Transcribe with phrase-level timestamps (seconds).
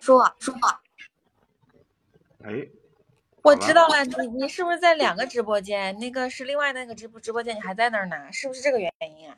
[0.00, 0.54] 说说，
[2.42, 2.68] 哎，
[3.42, 5.98] 我知道了，你你是不是在两个直播间？
[5.98, 8.32] 那个是另外那个直播直播间，你还在那儿呢？
[8.32, 9.36] 是不是这个原因啊？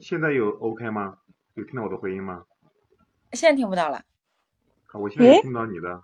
[0.00, 1.18] 现在有 OK 吗？
[1.54, 2.44] 有听到我的回音吗？
[3.32, 4.02] 现在听不到了。
[4.86, 6.02] 好，我现在也听到你的。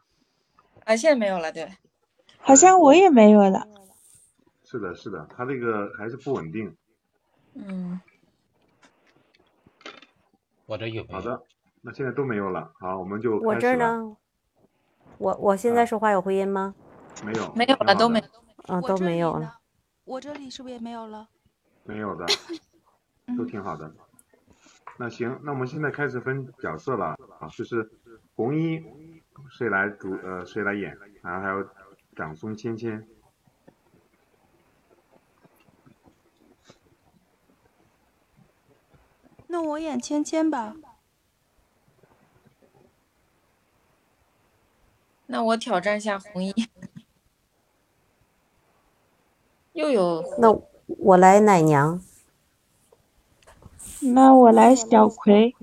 [0.84, 1.72] 啊，现在没有了，对。
[2.38, 3.66] 好像我也没有了。
[4.64, 6.76] 是的，是的，它这个还是不稳定。
[7.54, 8.00] 嗯。
[10.66, 11.04] 我这有。
[11.08, 11.42] 好的，
[11.82, 12.72] 那现在都没有了。
[12.78, 14.16] 好，我们就我这儿呢？
[15.18, 16.74] 我我现在说话有回音吗？
[17.24, 18.22] 没有，没有了，都没。
[18.66, 19.58] 啊，都没有了。
[20.04, 21.28] 我这里是不是也没有了？
[21.84, 22.26] 没有的，
[23.36, 23.90] 都挺好的。
[24.98, 27.90] 那行，那我们现在开始分角色了啊，就是
[28.36, 28.84] 红衣
[29.50, 31.66] 谁来主呃谁来演，然后还有
[32.14, 33.08] 长松芊芊。
[39.46, 40.74] 那我演芊芊吧。
[45.32, 46.52] 那我挑战一下红衣。
[49.72, 50.24] 又有。
[50.38, 50.50] 那
[50.86, 52.02] 我来奶娘。
[54.00, 55.54] 那我来小葵。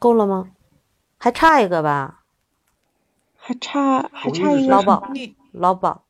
[0.00, 0.50] 够了吗？
[1.16, 2.24] 还差一个吧？
[3.36, 5.36] 还差还差一个老鸨。
[5.52, 6.04] 老宝。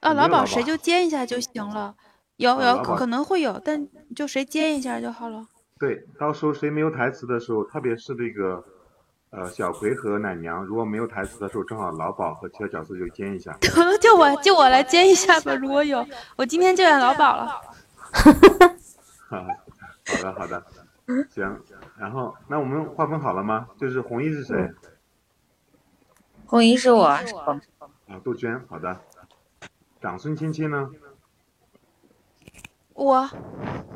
[0.00, 1.96] 啊，老宝谁就接一下就行了。
[2.36, 5.46] 有有可能会有，但就谁接一下就好了。
[5.78, 8.64] 对，到时候谁没有台词的时候，特别是那个
[9.30, 13.56] 呃小葵和奶娘，如果没有台词的时候，正好老鸨和其他角色就接一下。
[13.72, 17.60] 可 能就我就我来接一下吧，如果有，我今天就演老鸨了。
[19.28, 20.64] 好的好的，
[21.30, 21.60] 行，
[21.98, 23.68] 然后那我们划分好了吗？
[23.78, 24.70] 就是红衣是谁？
[26.46, 27.04] 红衣是我。
[27.04, 27.20] 啊，
[28.22, 29.00] 杜鹃，好的。
[30.00, 30.88] 长孙芊芊呢？
[32.96, 33.28] 我。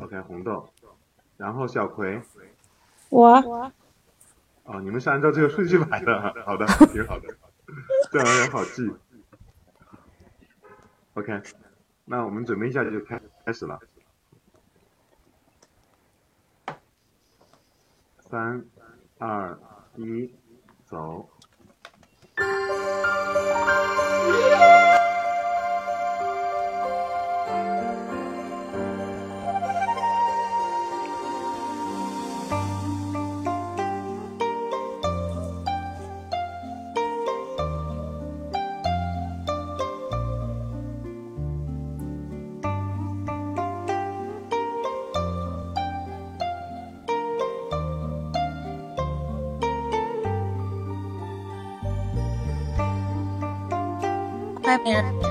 [0.01, 0.69] OK，红豆。
[1.37, 2.21] 然后小葵。
[3.09, 3.71] 我。
[4.63, 7.27] 哦，你们是按照这个顺序排的， 好的，挺好的，
[8.11, 8.89] 这样也好记。
[11.15, 11.41] OK，
[12.05, 13.79] 那我们准备一下就开开始了。
[18.19, 18.63] 三、
[19.17, 19.59] 二、
[19.95, 20.33] 一，
[20.85, 21.27] 走。
[54.77, 55.30] 外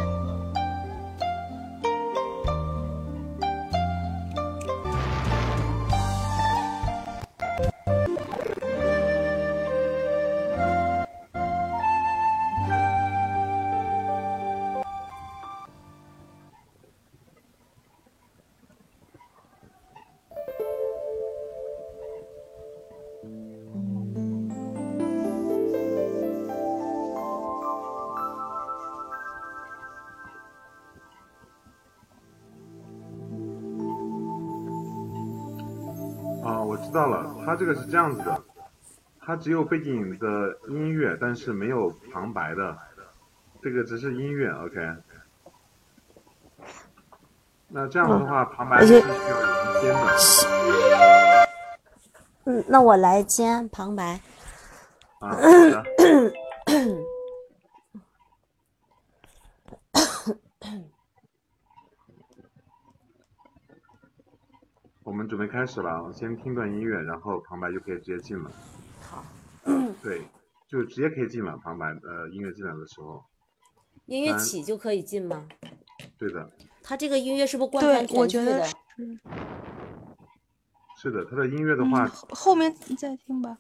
[36.91, 38.43] 知道了，它这个是这样子的，
[39.21, 42.77] 它只有背景的音乐，但是没有旁白的，
[43.63, 44.97] 这个只是音乐，OK。
[47.69, 50.01] 那这样的话，旁白是需要人编的。
[52.47, 54.21] 嗯，那我来兼旁白。
[55.21, 55.85] 啊，好的。
[65.03, 68.51] 我们准备开始了，我先听段音乐，然后旁白就可以直接进了。
[69.03, 69.25] 好。
[70.03, 70.23] 对，
[70.69, 73.23] 就直接可以进了，旁白呃音乐进来的时候。
[74.07, 75.47] 音乐起就可以进吗？
[76.17, 76.49] 对的。
[76.83, 78.75] 他这个音乐是不是官方我觉得是。
[80.97, 82.07] 是的，他的音乐的话。
[82.31, 83.59] 后面你再听吧。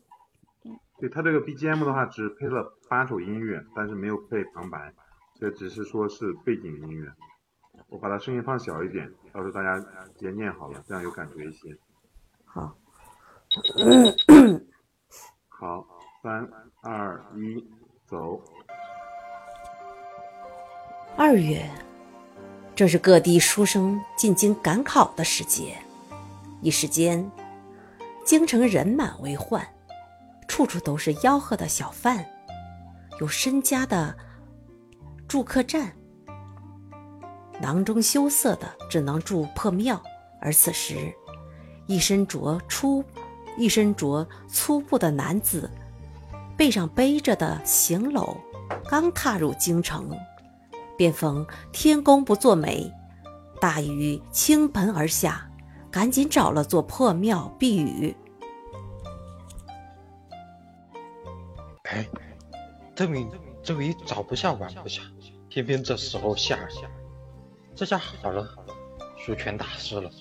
[0.98, 4.94] 对他这个 BGM 的话，只配了八首音乐，但是没有配旁白，
[5.34, 7.10] 这只是说是背景音乐。
[7.90, 9.78] 我把它声音放小一点，到时候大家
[10.16, 11.76] 直接念好了，这样有感觉一些。
[12.44, 12.74] 好。
[15.48, 15.84] 好，
[16.22, 16.48] 三
[16.82, 17.68] 二一，
[18.06, 18.40] 走。
[21.16, 21.68] 二月，
[22.76, 25.76] 正是各地书生进京赶考的时节，
[26.62, 27.28] 一时间，
[28.24, 29.66] 京城人满为患，
[30.46, 32.24] 处处都是吆喝的小贩，
[33.18, 34.16] 有身家的
[35.26, 35.92] 住客栈。
[37.60, 40.00] 囊中羞涩的只能住破庙。
[40.40, 41.12] 而此时，
[41.86, 43.04] 一身着粗、
[43.58, 45.70] 一身着粗布的男子，
[46.56, 48.36] 背上背着的行篓，
[48.88, 50.10] 刚踏入京城，
[50.96, 52.90] 便逢天公不作美，
[53.60, 55.50] 大雨倾盆而下，
[55.90, 58.16] 赶紧找了座破庙避雨。
[61.84, 62.08] 哎，
[62.94, 63.26] 这雨
[63.62, 65.02] 这雨早不下晚不下，
[65.48, 66.88] 偏偏这时候下下，
[67.80, 68.46] 这下好了，
[69.16, 70.10] 书全打湿了。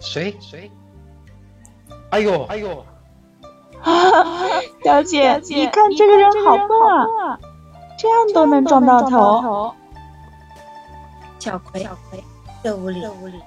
[0.00, 0.68] 谁谁？
[2.10, 2.84] 哎呦哎呦！
[3.82, 3.92] 啊，
[4.82, 6.66] 小姐，你看这个人好笨
[7.24, 7.38] 啊，
[7.96, 9.72] 这样都能撞到头。
[11.38, 12.24] 小葵，小葵，
[12.64, 13.40] 这屋里，这屋里，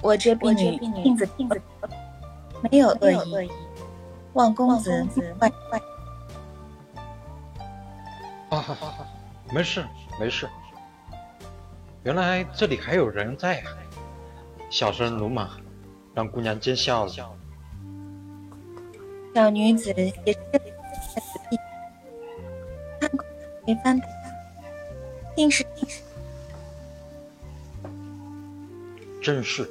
[0.00, 1.28] 我这婢女镜子
[2.70, 3.50] 没有恶意，
[4.32, 5.06] 望公子。
[8.56, 9.06] 啊哈哈！
[9.52, 9.84] 没事
[10.18, 10.48] 没事，
[12.04, 13.76] 原来这里还有人在啊！
[14.70, 15.50] 小生鲁莽，
[16.14, 17.36] 让姑娘见笑了。
[19.34, 21.58] 小女子也是在此地，
[22.98, 23.26] 看过
[23.66, 24.06] 没翻的，
[25.34, 26.02] 定是定是。
[29.22, 29.68] 正是，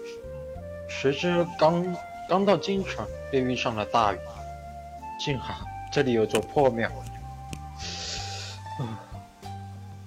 [0.88, 1.84] 谁知刚
[2.30, 4.20] 刚到京城，便遇上了大雨，
[5.20, 6.88] 幸好这里有座破庙。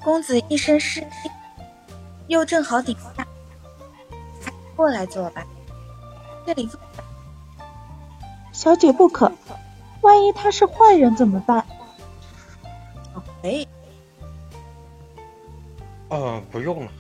[0.03, 1.31] 公子一身湿气，
[2.26, 3.26] 又正好顶下。
[4.76, 5.44] 过来坐吧，
[6.47, 6.79] 这里坐。
[8.53, 9.31] 小姐不可，
[10.03, 11.65] 万一他是坏人怎么办？
[13.43, 13.67] 哎，
[16.09, 16.93] 哦，不用了，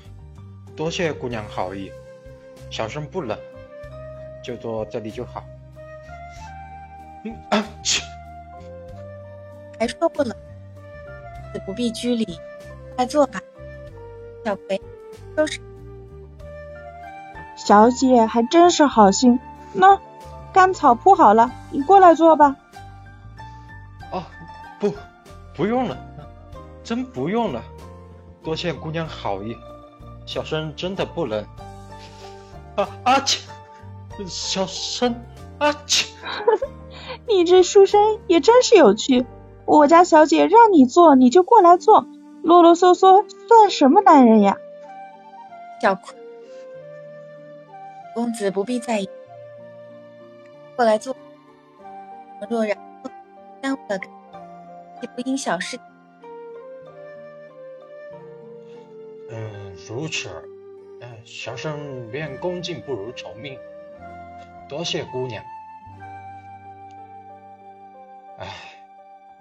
[0.76, 1.90] 多谢姑娘好意，
[2.70, 3.38] 小生不冷，
[4.42, 5.44] 就坐这里就好。
[7.24, 8.02] 嗯啊切，
[9.78, 10.36] 还说不冷，
[11.64, 12.38] 不必拘礼，
[12.96, 13.40] 快坐吧。
[14.44, 14.80] 小葵，
[15.36, 15.60] 收拾。
[17.56, 19.38] 小姐还真是好心，
[19.72, 20.00] 那
[20.52, 22.56] 干草铺好了，你过来坐吧。
[24.10, 24.24] 哦，
[24.78, 24.94] 不，
[25.54, 25.98] 不用了，
[26.82, 27.62] 真不用了，
[28.42, 29.56] 多谢姑娘好意，
[30.24, 31.44] 小生真的不能。
[32.76, 33.40] 啊啊切，
[34.26, 35.14] 小生
[35.58, 36.06] 啊切，
[37.26, 39.26] 你这书生也真是有趣，
[39.68, 42.06] 我家小姐让你坐你就过来坐，
[42.42, 44.56] 啰啰嗦嗦算什么男人呀？
[45.82, 46.16] 小葵。
[48.14, 49.08] 公子不必在意，
[50.74, 51.14] 过来坐。
[52.48, 52.78] 若然
[53.60, 54.00] 耽误了，
[55.02, 55.78] 也不因小事。
[59.30, 60.30] 嗯，如此，
[61.02, 63.58] 嗯，小生愿恭敬不如从命，
[64.66, 65.44] 多谢姑娘。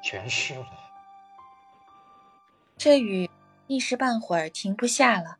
[0.07, 0.65] 全湿了。
[2.77, 3.29] 这雨
[3.67, 5.35] 一时半会儿停不下了。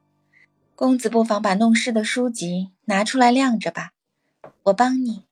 [0.76, 3.94] 公子不妨把弄湿的书籍拿出来晾着吧，
[4.64, 5.24] 我帮你。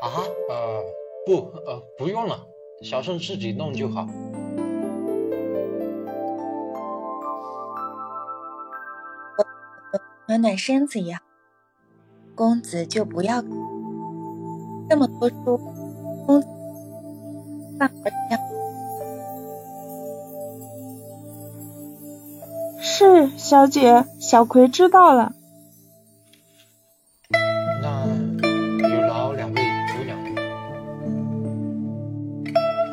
[0.00, 0.08] 啊，
[0.48, 0.82] 呃，
[1.26, 2.46] 不，呃，不用了，
[2.82, 4.08] 小生自己弄就好。
[10.26, 11.20] 暖暖身子也好，
[12.34, 13.42] 公子就不要
[14.88, 15.58] 这么多书，
[16.24, 16.40] 公
[22.80, 25.32] 是小姐，小葵知道了。
[27.82, 28.06] 那
[28.88, 29.62] 有劳两位
[29.96, 30.18] 姑娘。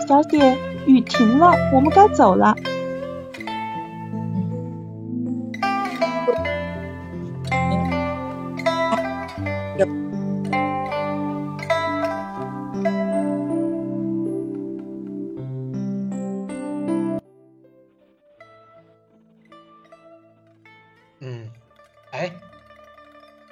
[0.08, 2.56] 小姐，雨停了，我们该走了。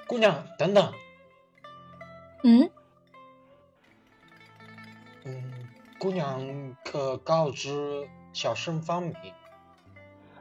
[0.06, 0.92] 姑娘，等等。
[2.42, 2.70] 嗯？
[5.24, 9.14] 嗯，姑娘可告知小生芳名？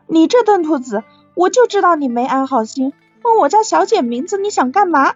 [0.07, 1.03] 你这顿兔子，
[1.33, 2.93] 我就知道你没安好心。
[3.23, 5.15] 问我家小姐名字，你想干嘛？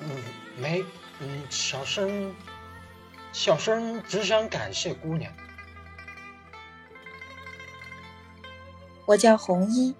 [0.00, 0.10] 嗯，
[0.58, 0.84] 没，
[1.20, 2.34] 嗯，小生，
[3.32, 5.32] 小生只想感谢姑娘。
[9.12, 9.94] 我叫红衣。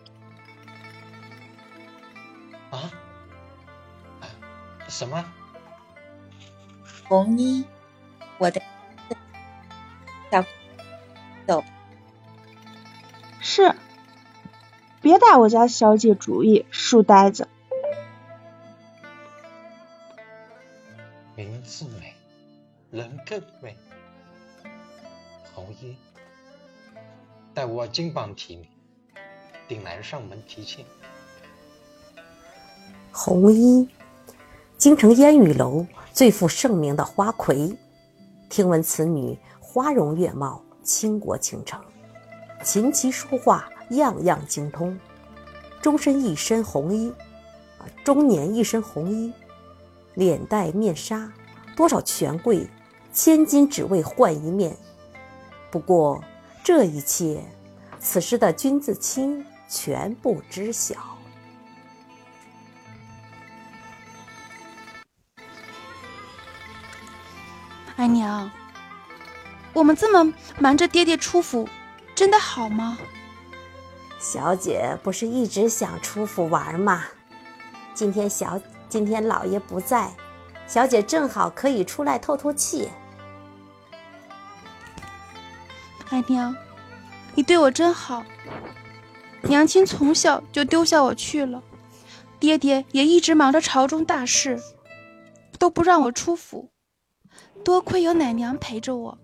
[2.70, 2.90] 啊
[4.88, 5.22] 什么？
[7.06, 7.66] 红衣，
[8.38, 8.62] 我的
[10.30, 10.42] 小
[11.46, 11.62] 走。
[13.42, 13.74] 是，
[15.02, 17.48] 别打我家小姐主意，书呆子。
[21.36, 22.14] 名字美，
[22.90, 23.76] 人更美。
[25.52, 25.98] 红衣，
[27.52, 28.66] 待我金榜题名，
[29.68, 30.84] 定来上门提亲。
[33.10, 33.88] 红衣，
[34.78, 37.76] 京城烟雨楼最负盛名的花魁，
[38.48, 41.80] 听闻此女花容月貌，倾国倾城，
[42.64, 44.98] 琴棋书画样样精通，
[45.80, 47.12] 终身一身红衣，
[47.78, 49.32] 啊，终年一身红衣，
[50.14, 51.30] 脸戴面纱，
[51.76, 52.66] 多少权贵
[53.12, 54.74] 千金只为换一面。
[55.70, 56.22] 不过
[56.64, 57.44] 这一切，
[57.98, 60.94] 此时的君自清全部知晓。
[67.96, 68.50] 姨娘，
[69.72, 71.66] 我们这么瞒着爹爹出府，
[72.14, 72.98] 真的好吗？
[74.20, 77.04] 小姐不是一直想出府玩吗？
[77.94, 78.60] 今天小
[78.90, 80.12] 今天老爷不在，
[80.66, 82.90] 小姐正好可以出来透透气。
[86.10, 86.54] 爱娘，
[87.34, 88.22] 你对我真好。
[89.48, 91.62] 娘亲从小就丢下我去了，
[92.38, 94.60] 爹爹也一直忙着朝中大事，
[95.58, 96.70] 都不让我出府。
[97.64, 99.18] 多亏有奶娘陪着我，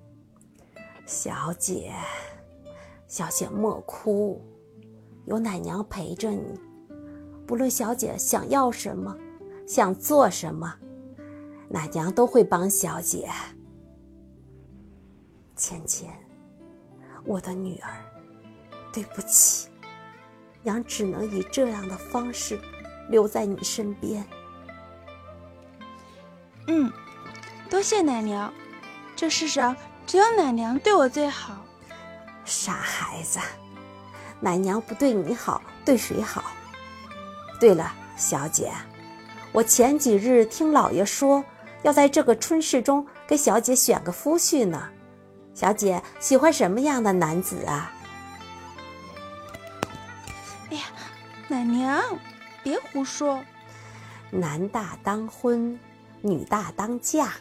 [1.06, 1.92] 小姐，
[3.06, 4.40] 小姐莫哭，
[5.24, 6.58] 有奶娘陪着你，
[7.46, 9.16] 不论小姐想要什么，
[9.66, 10.74] 想做什么，
[11.68, 13.28] 奶娘都会帮小姐。
[15.56, 16.06] 芊芊，
[17.24, 17.90] 我的女儿，
[18.92, 19.68] 对不起，
[20.62, 22.58] 娘只能以这样的方式
[23.08, 24.24] 留在你身边。
[26.66, 26.92] 嗯。
[27.70, 28.50] 多谢奶娘，
[29.14, 31.62] 这世上只有奶娘对我最好。
[32.46, 33.38] 傻孩子，
[34.40, 36.44] 奶娘不对你好，对谁好？
[37.60, 38.72] 对了，小姐，
[39.52, 41.44] 我前几日听老爷说，
[41.82, 44.88] 要在这个春事中给小姐选个夫婿呢。
[45.52, 47.92] 小姐喜欢什么样的男子啊？
[51.50, 52.02] 奶娘，
[52.62, 53.42] 别胡说。
[54.30, 55.80] 男大当婚，
[56.20, 57.32] 女大当嫁。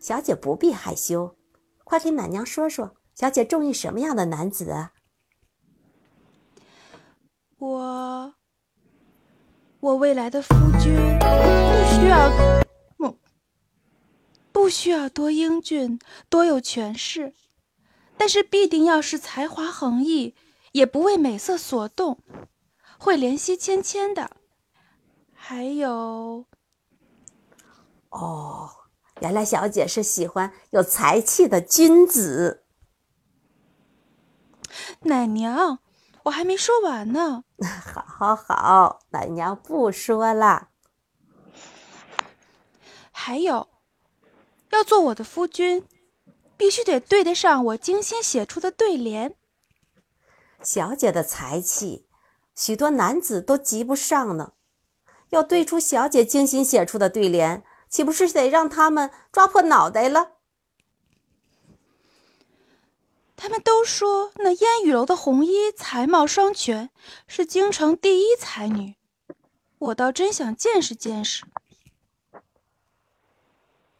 [0.00, 1.36] 小姐不必害羞，
[1.84, 4.92] 快给奶娘说说，小姐中意什么样的男子啊？
[7.58, 8.34] 我，
[9.80, 12.30] 我未来的夫君不需要，
[12.96, 13.18] 不，
[14.50, 17.34] 不需要多英俊、多有权势，
[18.16, 20.34] 但是必定要是才华横溢，
[20.72, 22.18] 也不为美色所动，
[23.02, 24.30] 会怜惜芊芊的。
[25.34, 26.46] 还有，
[28.10, 28.70] 哦。
[29.20, 32.64] 原来小姐是喜欢有才气的君子，
[35.02, 35.78] 奶娘，
[36.24, 37.44] 我还没说完呢。
[37.62, 40.70] 好，好，好，奶娘不说了。
[43.12, 43.68] 还有，
[44.70, 45.86] 要做我的夫君，
[46.56, 49.36] 必须得对得上我精心写出的对联。
[50.62, 52.08] 小姐的才气，
[52.54, 54.52] 许多男子都及不上呢。
[55.30, 57.64] 要对出小姐精心写出的对联。
[57.88, 60.38] 岂不是得让他们抓破脑袋了？
[63.36, 66.88] 他们都说那烟雨楼的红衣才貌双全，
[67.26, 68.96] 是京城第一才女。
[69.78, 71.44] 我倒真想见识见识。
[72.32, 72.40] 哎，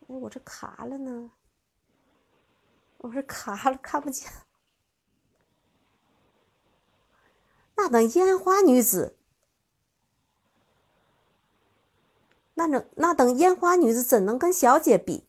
[0.06, 1.30] 我这卡了呢，
[2.96, 4.32] 我这卡了，看不见。
[7.82, 9.16] 那等烟花女子。
[12.54, 15.24] 那等那等烟花女子怎能跟小姐比？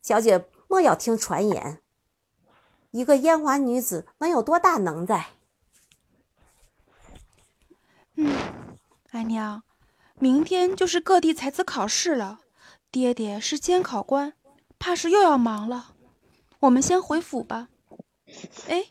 [0.00, 1.82] 小姐莫要听传言。
[2.92, 5.32] 一个烟花女子能有多大能耐？
[8.14, 8.78] 嗯，
[9.12, 9.62] 姨娘，
[10.14, 12.40] 明天就是各地才子考试了，
[12.90, 14.32] 爹爹是监考官，
[14.78, 15.94] 怕是又要忙了。
[16.60, 17.68] 我们先回府吧。
[18.68, 18.86] 哎，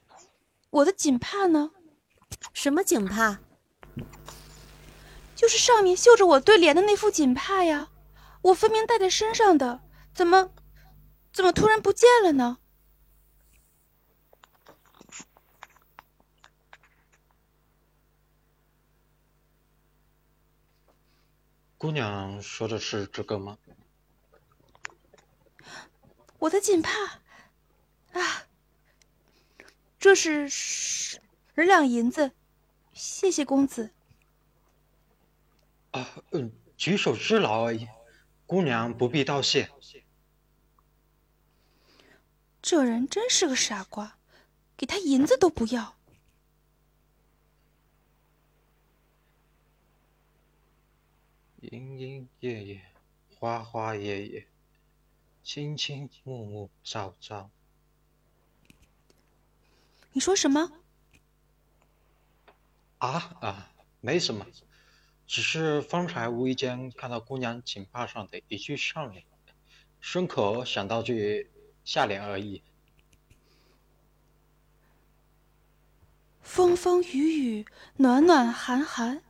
[0.70, 1.72] 我的锦帕呢？
[2.53, 3.39] 什么锦帕？
[5.36, 7.89] 就是上面绣着我对联的那副锦帕呀，
[8.43, 9.81] 我分明带在身上的，
[10.13, 10.53] 怎么，
[11.34, 12.60] 怎么突然不见了呢？
[21.79, 23.58] 姑娘说的是这个吗？
[26.38, 26.91] 我的锦帕，
[28.13, 28.43] 啊，
[29.98, 31.20] 这是十
[31.55, 32.31] 两银子，
[33.01, 33.89] 谢谢公子。
[35.89, 37.88] 啊，嗯，举手之劳而已，
[38.46, 39.72] 姑娘不必道谢。
[42.62, 44.20] 这人真是个傻瓜，
[44.77, 45.96] 给他银子都不要。
[51.62, 52.81] 莺莺燕燕，
[53.39, 54.48] 花花叶叶，
[55.41, 57.50] 青青木木朝朝。
[60.12, 60.81] 你说什么？
[63.01, 64.46] 啊啊，没什么，
[65.25, 69.25] 只是方才无意间看到姑娘锦帕上的一句上联，
[70.00, 71.50] 顺口想到句
[71.84, 72.62] 下联而已。
[76.41, 77.65] 风风雨雨，
[77.96, 79.24] 暖暖寒寒，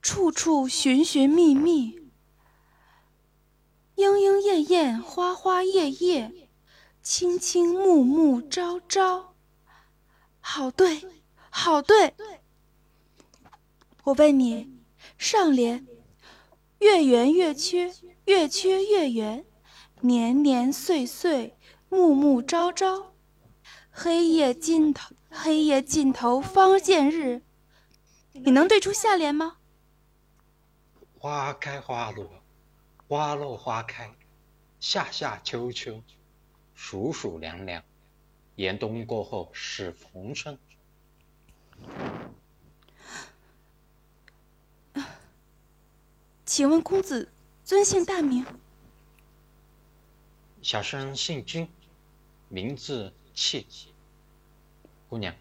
[0.00, 1.98] 处处寻寻觅觅，
[3.96, 6.48] 莺莺燕燕，花花叶叶，
[7.02, 9.34] 青青暮暮朝朝。
[10.38, 11.02] 好对，
[11.50, 12.14] 好对。
[14.04, 14.70] 我问你，
[15.18, 15.86] 上联
[16.78, 17.92] 月圆月缺，
[18.24, 19.44] 月缺月圆，
[20.00, 21.56] 年年岁岁，
[21.88, 23.12] 暮暮朝朝，
[23.90, 25.14] 黑夜尽头。
[25.30, 27.42] 黑夜尽头方见日，
[28.32, 29.58] 你能对出下联吗？
[31.18, 32.30] 花开花落，
[33.06, 34.10] 花落花开，
[34.80, 36.02] 夏夏秋秋，
[36.74, 37.84] 暑暑凉凉，
[38.56, 40.58] 严冬过后是逢春。
[46.48, 47.30] 请问公子
[47.62, 48.46] 尊姓大名？
[50.62, 51.68] 小生姓君，
[52.48, 53.66] 名字妾。
[55.10, 55.34] 姑娘，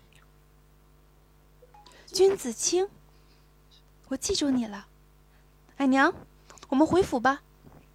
[2.07, 2.89] 君子清，
[4.09, 4.85] 我记住你了。
[5.77, 6.13] 矮娘，
[6.67, 7.41] 我们回府吧。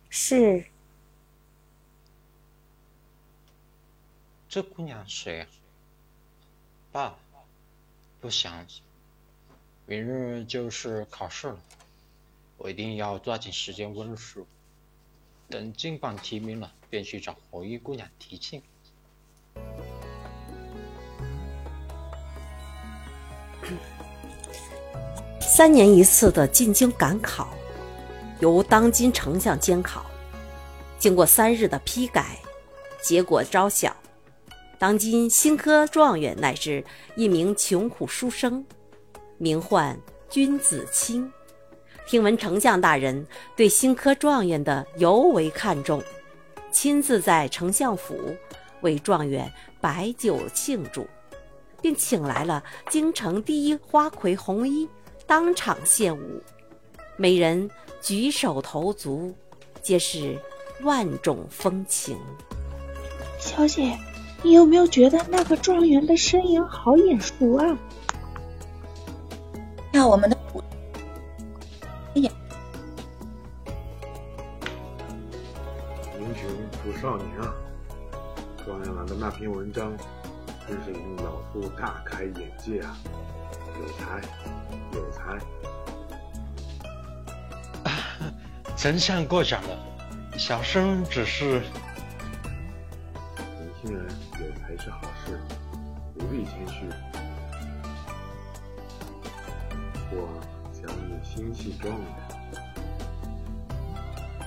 [0.08, 0.64] 是。
[4.48, 5.48] 这姑娘谁啊？
[6.90, 7.18] 爸，
[8.22, 8.66] 不想。
[9.84, 11.60] 明日就是考试了，
[12.62, 14.46] 我一定要抓紧时间温书。
[15.48, 18.62] 等金榜题名了，便去找红衣姑娘提亲。
[25.40, 27.48] 三年一次的进京赶考，
[28.38, 30.06] 由当今丞相监考。
[31.00, 32.38] 经过三日的批改，
[33.02, 33.94] 结果昭晓。
[34.78, 36.84] 当今新科状元乃是
[37.16, 38.64] 一名穷苦书生，
[39.36, 39.98] 名唤
[40.30, 41.28] 君子清。
[42.06, 46.02] 听闻丞相大人对新科状元的尤为看重，
[46.70, 48.16] 亲自在丞相府
[48.82, 51.06] 为状元摆酒庆祝。
[51.80, 54.88] 并请来了京城第一花魁红衣，
[55.26, 56.40] 当场献舞，
[57.16, 57.68] 美人
[58.00, 59.34] 举手投足，
[59.82, 60.38] 皆是
[60.82, 62.16] 万种风情。
[63.40, 63.98] 小姐，
[64.42, 67.76] 你有没有觉得那个状元的身影好眼熟啊？
[69.90, 70.36] 那我们的
[72.14, 72.30] 英
[76.34, 77.54] 雄出少年啊！
[78.64, 79.92] 状元郎的那篇文章。
[80.68, 82.96] 真是令老夫大开眼界啊！
[83.80, 84.22] 有才，
[84.94, 85.40] 有才！
[88.78, 89.76] 丞相过奖了，
[90.38, 91.60] 小生只是……
[93.36, 94.06] 年轻人
[94.38, 95.40] 有才是好事，
[96.16, 96.86] 不必谦虚。
[100.12, 100.28] 我
[101.34, 102.06] 想你心系状元。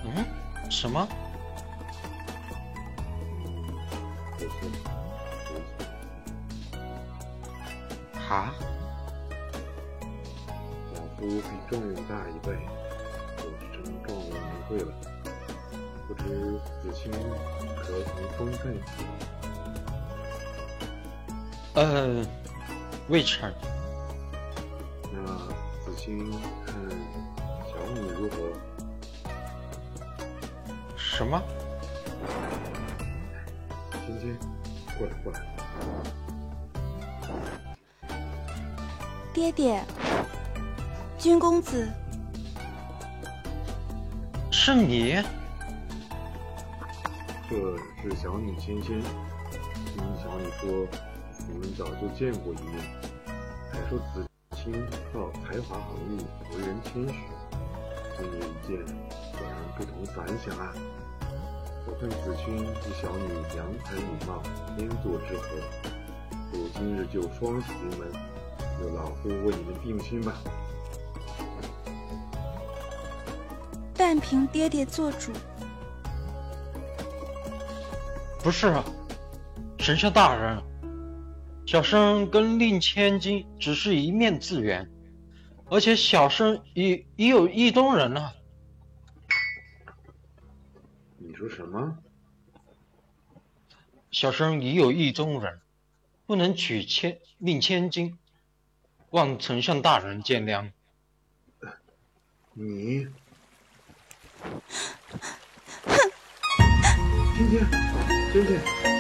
[0.04, 0.08] 嗯？
[0.70, 1.08] 什么？
[8.30, 8.54] 啊！
[10.94, 12.52] 老夫比状元大一辈，
[13.38, 14.94] 就成状元名讳了。
[16.08, 16.24] 不知
[16.84, 17.12] 子清
[17.78, 18.64] 可曾封费？
[21.74, 22.26] 呃，
[23.10, 23.52] 未成。
[25.12, 25.18] 那
[25.96, 26.30] 子清
[26.66, 26.76] 看
[27.68, 28.36] 小女如何？
[30.98, 31.42] 什么？
[34.06, 34.38] 芊芊，
[34.98, 35.40] 过来，过来。
[39.34, 39.84] 爹爹，
[41.18, 41.90] 君公子，
[44.52, 45.24] 是你？
[47.50, 47.56] 这
[48.02, 49.02] 是小女芊芊。
[49.02, 50.88] 听小女说，
[51.50, 52.84] 你们早就见过一面，
[53.72, 54.28] 还说子
[54.66, 54.74] 清
[55.14, 57.14] 道才华横溢，为人谦虚。
[58.18, 58.84] 今日一见，
[59.38, 60.74] 果然不同凡响啊！
[61.86, 62.66] 我看子君与
[63.00, 64.42] 小女良才女貌，
[64.76, 65.50] 天作之合，
[66.52, 68.12] 不如今日就双喜临门。
[68.82, 70.34] 由老夫为你们定亲吧。
[73.94, 75.32] 但凭爹爹做主。
[78.42, 78.76] 不是，
[79.78, 80.60] 丞相大人，
[81.66, 84.90] 小生跟令千金只是一面之缘，
[85.66, 88.36] 而且小生已已有意中人了。
[91.18, 91.98] 你说什么？
[94.12, 95.60] 小生已有意中人，
[96.26, 98.18] 不能娶千令千金。
[99.10, 100.72] 望丞相大人见谅。
[102.54, 103.08] 你，
[107.36, 107.66] 芊芊，
[108.32, 108.95] 芊芊，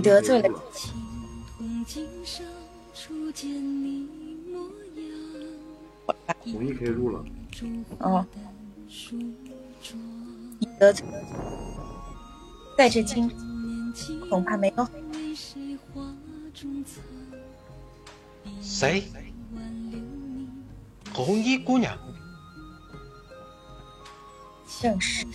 [0.00, 0.62] 你得罪了。
[6.38, 7.22] 红衣可以入了。
[7.98, 8.26] 哦。
[10.58, 11.06] 你得罪，
[12.78, 13.30] 在这今
[14.30, 14.88] 恐怕没有。
[18.62, 19.04] 谁？
[21.12, 21.94] 红衣姑娘。
[24.80, 25.26] 正是。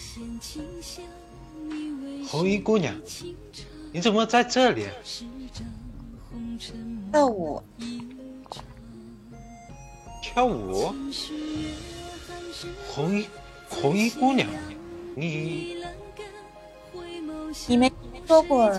[2.27, 2.95] 红衣姑娘。
[3.95, 4.87] 你怎么在这里？
[7.13, 7.63] 跳舞，
[10.21, 10.93] 跳舞。
[12.93, 13.25] 红衣
[13.69, 14.49] 红衣姑娘，
[15.15, 15.81] 你
[17.67, 17.89] 你没
[18.27, 18.77] 说过？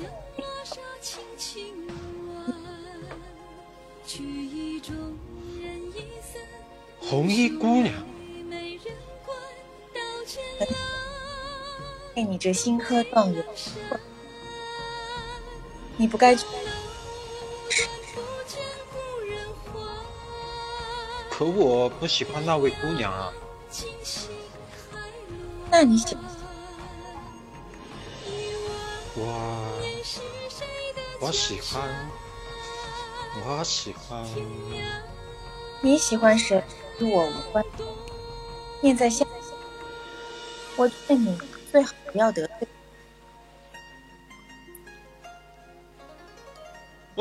[7.01, 7.95] 红衣姑娘，
[12.15, 13.43] 被你这新科状元。
[15.97, 16.47] 你不该去。
[21.31, 23.33] 可我不喜欢那位姑娘啊。
[25.71, 26.17] 那你喜？
[29.19, 29.69] 我
[31.21, 32.11] 我喜欢，
[33.45, 34.27] 我喜欢。
[35.81, 36.63] 你喜欢谁
[36.99, 37.65] 与我无关。
[38.81, 39.27] 念在下，
[40.77, 41.39] 我劝你
[41.71, 42.69] 最好不要得罪。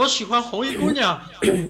[0.06, 1.20] 我喜欢红衣姑娘。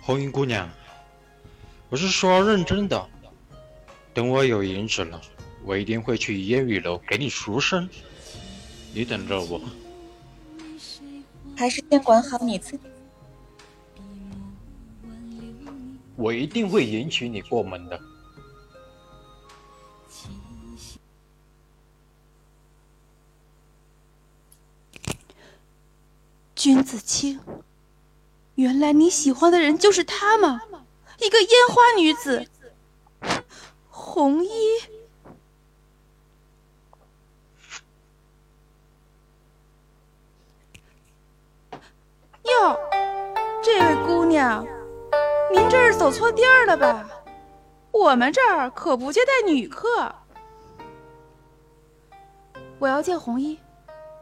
[0.00, 0.66] 红衣姑娘，
[1.90, 3.06] 我是说认真的。
[4.14, 5.20] 等我有银子了，
[5.62, 7.86] 我一定会去烟雨楼给你赎身。
[8.94, 9.60] 你等着我。
[11.54, 12.84] 还是先管好你自己。
[16.16, 18.00] 我一定会迎娶你过门的。
[26.58, 27.38] 君子清，
[28.56, 30.60] 原来你喜欢的人就是她吗？
[31.20, 32.48] 一个烟花女子，
[33.88, 34.50] 红衣。
[42.42, 42.76] 哟，
[43.62, 44.66] 这位姑娘，
[45.52, 47.08] 您这是走错地儿了吧？
[47.92, 50.12] 我们这儿可不接待女客。
[52.80, 53.60] 我要见红衣，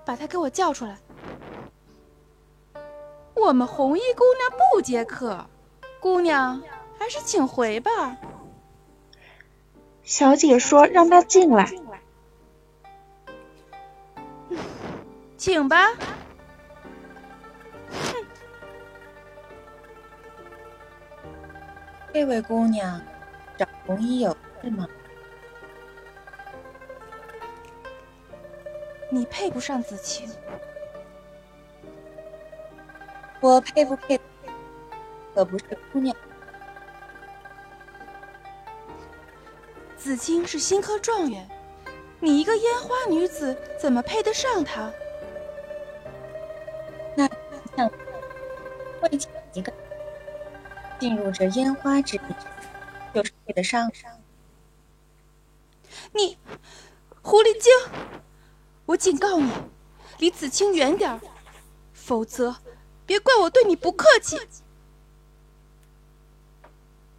[0.05, 0.99] 把她给我叫出来。
[3.37, 5.47] 我们红衣姑娘不接客，
[6.01, 6.63] 姑娘
[6.99, 8.17] 还是请回吧。
[10.03, 11.71] 小姐说让她进来，
[15.37, 15.93] 请吧。
[17.91, 18.27] 哼，
[22.13, 23.01] 这位姑娘
[23.59, 24.89] 找红衣有事吗？
[29.11, 30.29] 你配不上子晴。
[33.41, 34.19] 我配不配，
[35.35, 36.17] 可不是姑娘。
[39.97, 41.49] 子清是新科状元，
[42.21, 44.93] 你一个烟花女子，怎么配得上他？
[47.15, 47.29] 那
[47.77, 47.89] 像
[49.01, 49.09] 会
[49.53, 49.73] 一个
[50.99, 52.25] 进入这烟花之地，
[53.15, 53.91] 就是配得上。
[56.13, 56.39] 你
[57.23, 57.73] 狐狸精！
[58.87, 59.51] 我警告你，
[60.19, 61.21] 离子清远点儿，
[61.93, 62.55] 否则。
[63.07, 64.37] 别怪我对你不客气。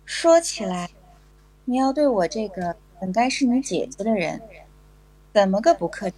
[0.05, 0.91] 说起来，
[1.65, 4.41] 你要对我这个本该是你姐姐的人，
[5.33, 6.15] 怎么个不客气？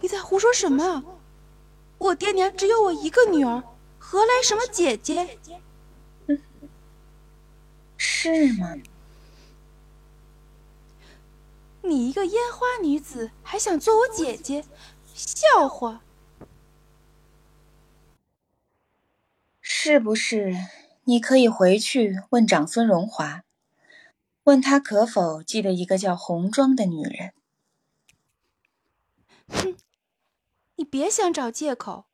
[0.00, 1.02] 你在胡说什么？
[1.96, 3.62] 我爹娘只有我一个女儿，
[3.98, 5.38] 何来什么姐姐？
[7.96, 8.74] 是吗？
[11.82, 14.64] 你一个烟花女子，还想做我姐姐？
[15.14, 16.02] 笑话！
[19.86, 20.54] 是不是？
[21.02, 23.44] 你可以回去问长孙荣华，
[24.44, 27.34] 问他可否记得一个叫红妆的女人。
[29.46, 29.76] 哼，
[30.76, 32.06] 你别想找借口，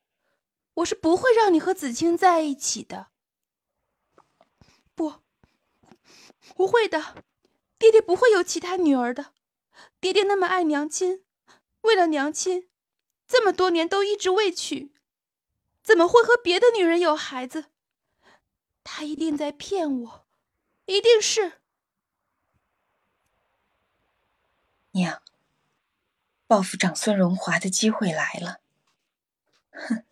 [0.75, 3.07] 我是不会让你和子清在一起的。
[4.97, 5.21] 不，
[6.57, 7.23] 不会的，
[7.79, 9.27] 爹爹不会有其他女儿的。
[10.01, 11.23] 爹爹那么爱娘亲，
[11.83, 12.69] 为了娘亲，
[13.29, 14.93] 这么多年都一直未娶。
[15.83, 17.67] 怎么会和别的女人有孩子？
[18.83, 20.27] 他一定在骗我，
[20.87, 21.61] 一定是
[24.93, 25.23] 娘。
[26.47, 28.61] 报复长孙荣华的机会来了。
[29.71, 30.05] 哼，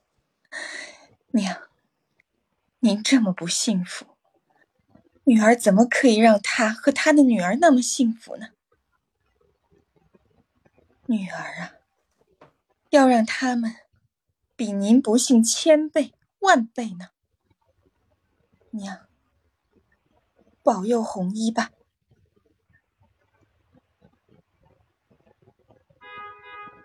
[1.33, 1.69] 娘，
[2.81, 4.17] 您这么不幸福，
[5.25, 8.51] 女儿怎么可以让他和他的女儿那么幸福呢？
[11.07, 11.75] 女儿啊，
[12.91, 13.75] 要让他们
[14.59, 17.11] 比您不幸千倍万倍呢。
[18.73, 19.09] 娘，
[20.65, 21.71] 保佑红衣吧。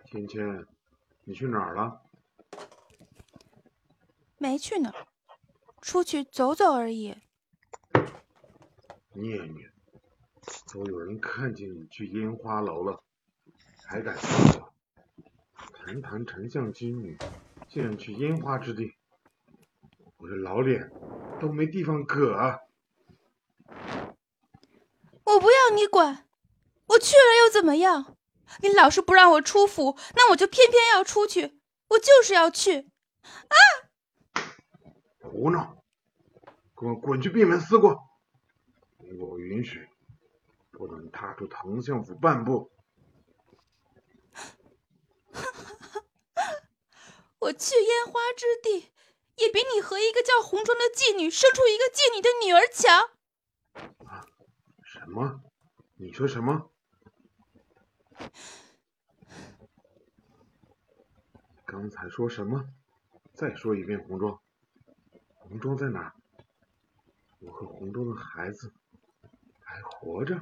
[0.06, 0.68] 芊芊，
[1.24, 2.04] 你去哪儿了？
[4.38, 5.08] 没去哪儿，
[5.82, 7.18] 出去走走而已。
[9.14, 9.74] 念念，
[10.72, 13.04] 都有人看见你去烟花楼了，
[13.84, 14.74] 还敢说我？
[15.74, 17.18] 堂堂丞相之女，
[17.74, 18.94] 竟然去烟花之地，
[20.18, 20.92] 我这老脸
[21.42, 22.60] 都没地方搁啊！
[25.24, 26.28] 我不要你管，
[26.86, 28.16] 我去了又怎么样？
[28.62, 32.92] 你老是不让我出府，那我就偏偏要出去，我就是要去。
[33.24, 33.58] 啊！
[35.24, 35.76] 胡闹！
[36.80, 37.98] 给我滚去闭门思过！
[39.00, 39.90] 没我允许，
[40.70, 42.70] 不能踏出藤相府半步。
[47.44, 48.90] 我去烟花之地，
[49.36, 53.10] 也比你和一个叫红妆的妓女生出一个妓女的女儿强。
[54.08, 54.26] 啊？
[54.82, 55.42] 什么？
[55.96, 56.72] 你说什么？
[61.66, 62.70] 刚才说什么？
[63.34, 64.40] 再说一遍，红妆。
[65.36, 66.14] 红妆在哪？
[67.40, 68.72] 我和红妆的孩子
[69.60, 70.40] 还活着？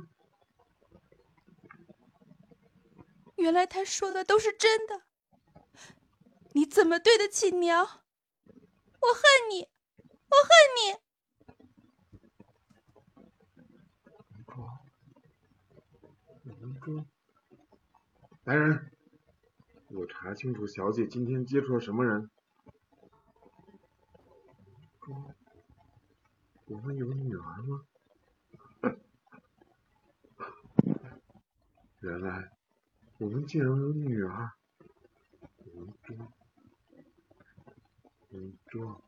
[3.37, 5.01] 原来他说的都是真的。
[6.53, 7.85] 你怎么对得起娘？
[7.85, 9.69] 我恨你，
[10.27, 10.99] 我恨你！
[18.43, 18.91] 来人，
[19.87, 22.29] 给我查清楚小姐今天接触了什么人。
[26.65, 27.85] 我们有女儿吗？
[31.99, 32.51] 原来
[33.19, 34.51] 我们竟然有女儿。
[38.31, 39.01] 红妆，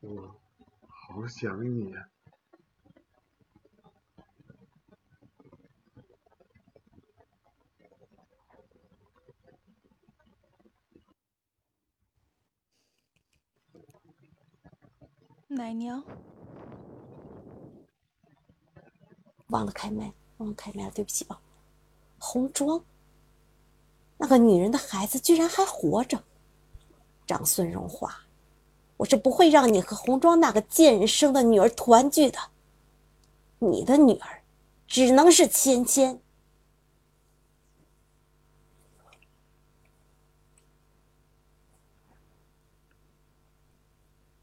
[0.00, 0.34] 我
[0.88, 1.94] 好想你。
[15.46, 16.02] 奶娘，
[19.50, 21.40] 忘了开麦，忘了开麦了，对不起啊。
[22.18, 22.84] 红妆，
[24.18, 26.24] 那个女人的孩子居然还活着。
[27.30, 28.12] 长孙荣华，
[28.96, 32.40] 我是不会让你和红妆那个贱人生的女儿团聚的。
[33.60, 34.42] 你的女儿，
[34.88, 36.20] 只能是芊芊。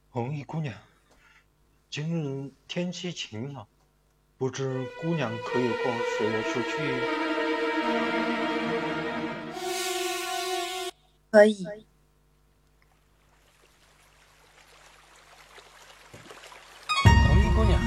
[0.10, 0.74] 红衣姑娘。
[1.90, 3.68] 今日天气晴朗，
[4.38, 6.78] 不知姑娘可有空随我出去？
[11.30, 11.66] 可以。
[17.04, 17.82] 红衣姑娘，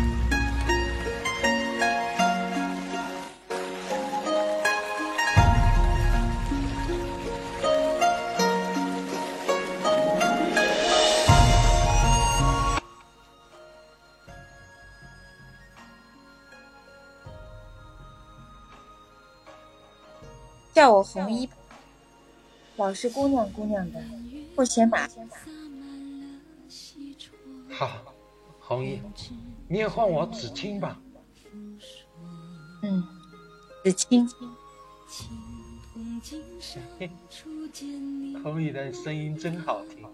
[20.74, 21.48] 叫我红衣，
[22.74, 24.02] 老是姑娘姑娘的，
[24.56, 25.30] 不嫌麻烦。
[27.70, 28.09] 好，
[28.70, 29.02] 红衣，
[29.66, 30.96] 你也唤我子清吧。
[32.82, 33.02] 嗯，
[33.82, 34.28] 子清。
[38.44, 40.06] 红衣的声音真好听。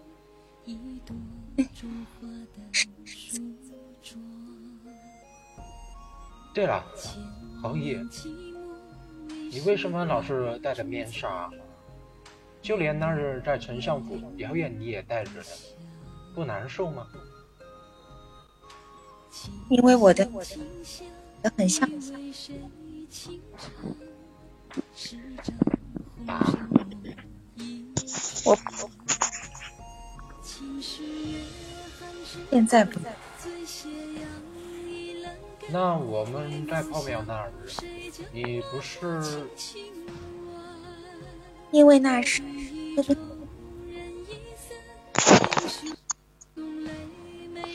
[6.51, 6.83] 对了，
[7.61, 7.95] 红衣。
[9.51, 11.47] 你为什么老是戴着面纱？
[12.59, 15.45] 就连那日在丞相府表演，你也戴着的，
[16.33, 17.05] 不难受吗？
[19.69, 20.29] 因为我的
[21.57, 21.89] 很像。
[28.45, 28.57] 我
[32.49, 32.99] 现在不。
[35.69, 37.51] 那我们在泡庙那儿，
[38.31, 39.21] 你不是？
[41.71, 42.41] 因为那是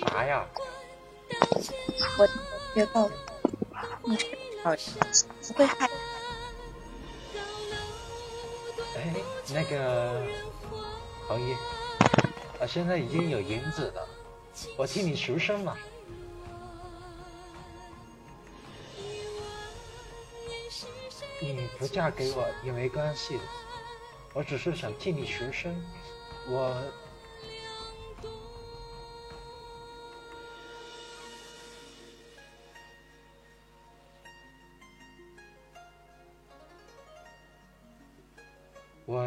[0.00, 0.46] 啥呀？
[2.18, 2.28] 我
[2.74, 3.12] 别告诉
[4.04, 4.26] 你是
[4.62, 4.80] 好人，
[5.48, 5.90] 不会害。
[8.96, 9.14] 哎，
[9.52, 10.22] 那个，
[11.26, 11.56] 红衣，
[12.60, 14.08] 我现在已经有银子了，
[14.76, 15.76] 我替你赎身了。
[21.40, 23.40] 你不嫁给我也没关系，
[24.32, 25.74] 我只是想替你赎身。
[26.48, 26.82] 我。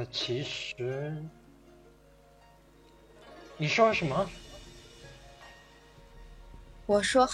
[0.06, 1.18] 我其实，
[3.58, 4.30] 你说什么？
[6.86, 7.28] 我说，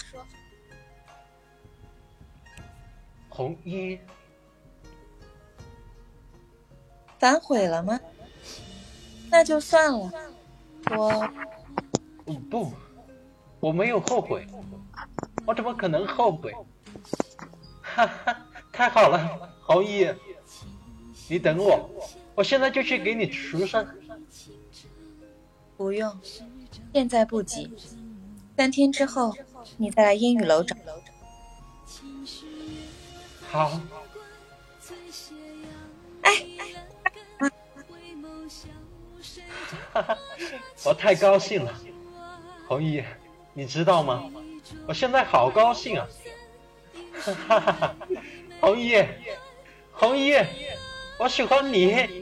[3.28, 4.00] 红衣
[7.18, 8.00] 反悔了吗？
[9.30, 10.10] 那就算了。
[10.96, 11.28] 我
[12.50, 12.72] 不，
[13.60, 14.46] 我没有后悔，
[15.46, 16.54] 我怎么可能后悔？
[17.82, 20.10] 哈哈，太好了，红衣，
[21.28, 21.90] 你等我。
[22.34, 23.86] 我现在就去给你赎身。
[25.76, 26.18] 不用，
[26.92, 27.72] 现在不急。
[28.56, 29.34] 三天之后，
[29.76, 30.76] 你再来烟雨楼找。
[33.50, 33.80] 好。
[40.84, 41.74] 我太高兴了，
[42.66, 43.02] 红衣，
[43.52, 44.24] 你知道吗？
[44.86, 46.08] 我现在好高兴啊！
[47.20, 47.96] 哈 哈哈哈，
[48.60, 48.96] 红衣，
[49.92, 50.34] 红衣。
[51.18, 52.21] 我喜欢你，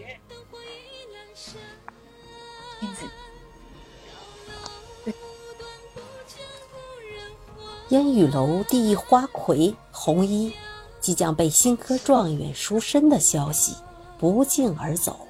[7.88, 10.54] 烟雨楼第一花魁红衣
[11.00, 13.74] 即将被新科状元赎身的消息
[14.18, 15.26] 不胫而走，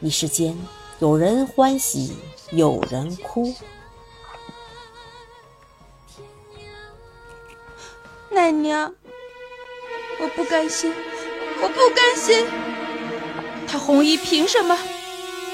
[0.00, 0.58] 一时间
[0.98, 2.16] 有人欢喜，
[2.50, 3.54] 有人哭。
[8.30, 8.92] 奶娘，
[10.20, 10.92] 我不甘心，
[11.62, 12.46] 我不甘心。
[13.68, 14.76] 他红衣凭什么？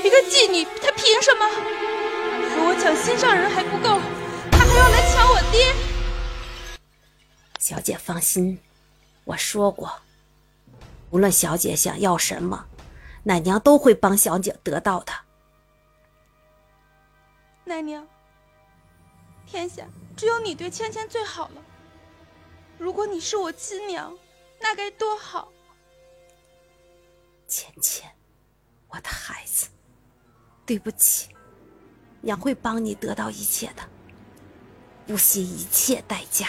[0.04, 1.46] 一个妓女，她凭什么？
[1.48, 4.00] 和我抢心上人还不够，
[4.50, 5.74] 她还要来抢我爹！
[7.58, 8.60] 小姐放心，
[9.24, 10.00] 我说过，
[11.10, 12.66] 无论小姐想要什么，
[13.24, 15.12] 奶娘都会帮小姐得到的。
[17.64, 18.06] 奶娘，
[19.46, 19.84] 天下
[20.16, 21.62] 只有你对芊芊最好了。
[22.78, 24.16] 如果你是我亲娘，
[24.60, 25.52] 那该多好！
[27.46, 28.04] 芊芊，
[28.88, 29.68] 我的孩子，
[30.68, 31.30] 对不起，
[32.20, 33.82] 娘会帮你得到一切的，
[35.06, 36.48] 不惜一切代价。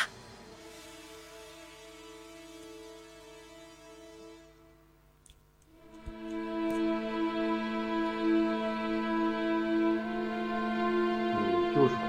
[11.73, 12.08] 就是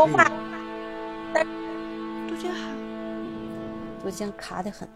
[0.00, 0.24] 说话，
[2.26, 2.70] 杜鹃好，
[4.02, 4.88] 杜鹃卡的很。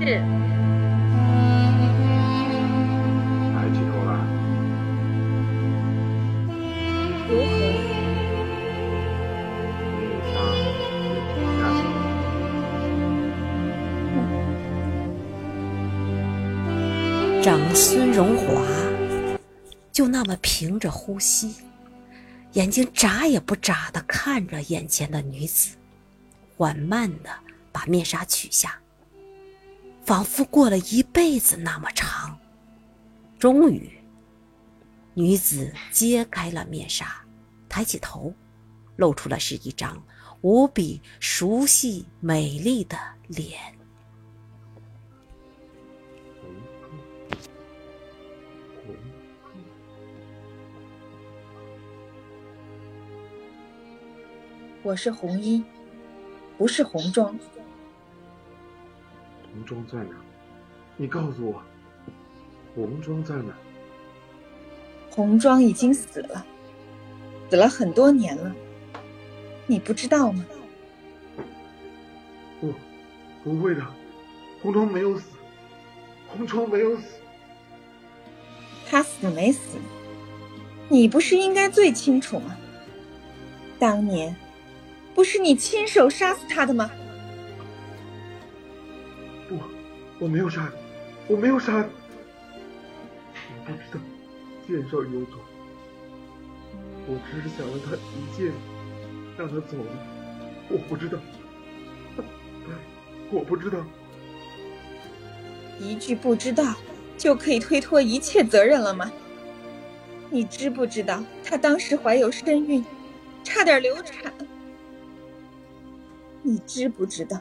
[0.00, 0.20] 是。
[3.54, 4.10] 抬起头来。
[7.28, 7.54] 如何？
[17.40, 18.60] 长孙荣华。
[19.92, 21.54] 就那么平着呼吸，
[22.56, 25.76] 眼睛眨也不眨的看着眼前的女子，
[26.56, 27.28] 缓慢的
[27.70, 28.80] 把面纱取下，
[30.06, 32.38] 仿佛过了一辈子那么长。
[33.38, 33.90] 终于，
[35.12, 37.22] 女子揭开了面纱，
[37.68, 38.32] 抬起头，
[38.96, 40.02] 露出了是一张
[40.40, 42.98] 无比熟悉美丽的
[43.28, 43.75] 脸。
[54.86, 55.64] 我是红衣，
[56.56, 57.36] 不是红妆。
[59.42, 60.14] 红妆在哪？
[60.96, 61.60] 你告诉我，
[62.72, 63.52] 红妆在哪？
[65.10, 66.46] 红妆已经死了，
[67.50, 68.54] 死了很多年了，
[69.66, 70.46] 你不知道吗？
[72.60, 72.72] 不，
[73.42, 73.84] 不会的，
[74.62, 75.24] 红妆没有死，
[76.28, 77.06] 红妆没有死。
[78.88, 79.78] 他死没死？
[80.88, 82.56] 你不是应该最清楚吗？
[83.80, 84.32] 当年。
[85.16, 86.90] 不是你亲手杀死他的吗？
[89.48, 89.58] 不，
[90.18, 90.70] 我没有杀，
[91.26, 91.72] 我没有杀。
[93.48, 93.98] 我不知道，
[94.68, 95.40] 剑上有种，
[97.06, 98.52] 我只是想让他一剑，
[99.38, 99.90] 让他走了。
[100.68, 101.18] 我不知道，
[103.30, 103.78] 我不知道。
[105.80, 106.74] 一句不知道，
[107.16, 109.10] 就可以推脱一切责任了吗？
[110.28, 112.84] 你知不知道他当时怀有身孕，
[113.42, 114.30] 差点流产？
[116.46, 117.40] 你知不知道，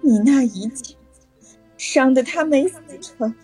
[0.00, 0.96] 你那一剑
[1.76, 3.34] 伤得他没死成，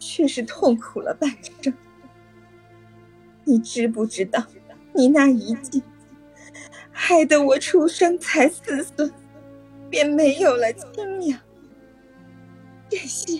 [0.00, 1.30] 却是痛苦了半
[1.62, 1.72] 生？
[3.44, 4.44] 你知不知道，
[4.92, 5.80] 你那一剑
[6.90, 9.08] 害得我出生才四岁，
[9.88, 11.38] 便没有了亲娘？
[12.88, 13.34] 这些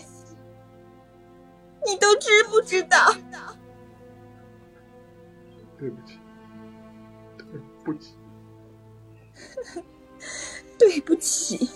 [1.84, 3.12] 你都知不知道？
[5.76, 6.18] 对不起，
[7.36, 8.14] 对不起，
[10.86, 11.70] 对不起，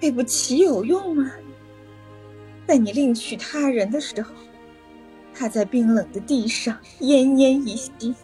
[0.00, 1.30] 对不起有用吗？
[2.66, 4.32] 在你另娶他人的时候，
[5.34, 8.14] 他在冰冷的地上奄奄一息；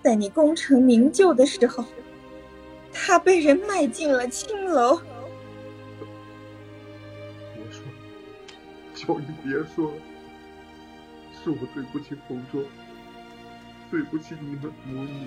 [0.00, 1.84] 在你功成名就的时候，
[2.92, 5.00] 他被人卖进了青楼。
[7.52, 7.82] 别说，
[8.94, 9.96] 求你别说了，
[11.42, 12.62] 是我对不起红桌，
[13.90, 15.26] 对不起你们母女。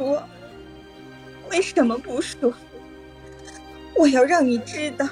[0.00, 0.22] 我，
[1.50, 2.52] 为什么不说？
[3.94, 5.06] 我要让你知道，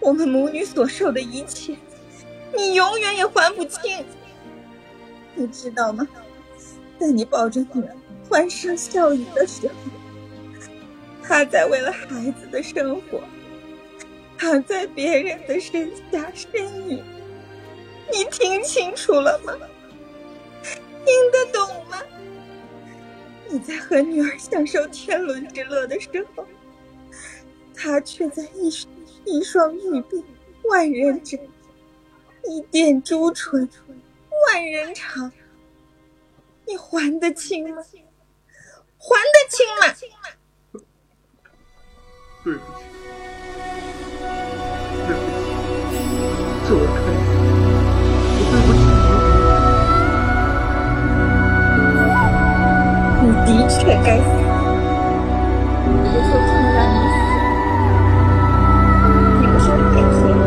[0.00, 1.76] 我们母女所受的一切，
[2.56, 4.04] 你永远也还不清。
[5.36, 6.06] 你知道吗？
[6.98, 7.96] 在你抱着女儿
[8.28, 9.74] 欢声笑语的时候，
[11.22, 13.20] 他在为了孩子的生活，
[14.36, 17.00] 躺在别人的身下呻吟。
[18.12, 19.52] 你听清楚了吗？
[21.04, 21.98] 听得懂吗？
[23.48, 26.44] 你在和女儿享受天伦之乐的时候，
[27.74, 28.68] 他却在一
[29.24, 30.24] 一双玉臂
[30.64, 31.38] 万人针，
[32.44, 33.68] 一点朱唇
[34.48, 35.30] 万人尝。
[36.66, 37.82] 你还得清吗？
[38.98, 39.94] 还得清吗？
[42.42, 42.84] 对不起，
[45.06, 45.32] 对不起，
[46.66, 46.78] 是，我
[53.46, 54.24] 的确该死，
[55.86, 57.16] 我就这么让你死，
[59.40, 60.42] 你不是太甜蜜了？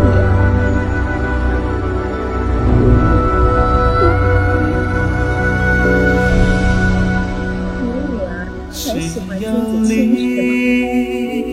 [7.80, 8.28] 你女儿
[8.72, 10.20] 很喜欢君子亲是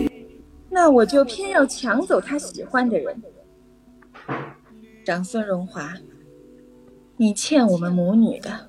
[0.03, 0.09] 吗？
[0.69, 3.21] 那我就偏要抢走她喜欢的人。
[5.05, 5.93] 长孙荣华，
[7.17, 8.67] 你欠我们母女的，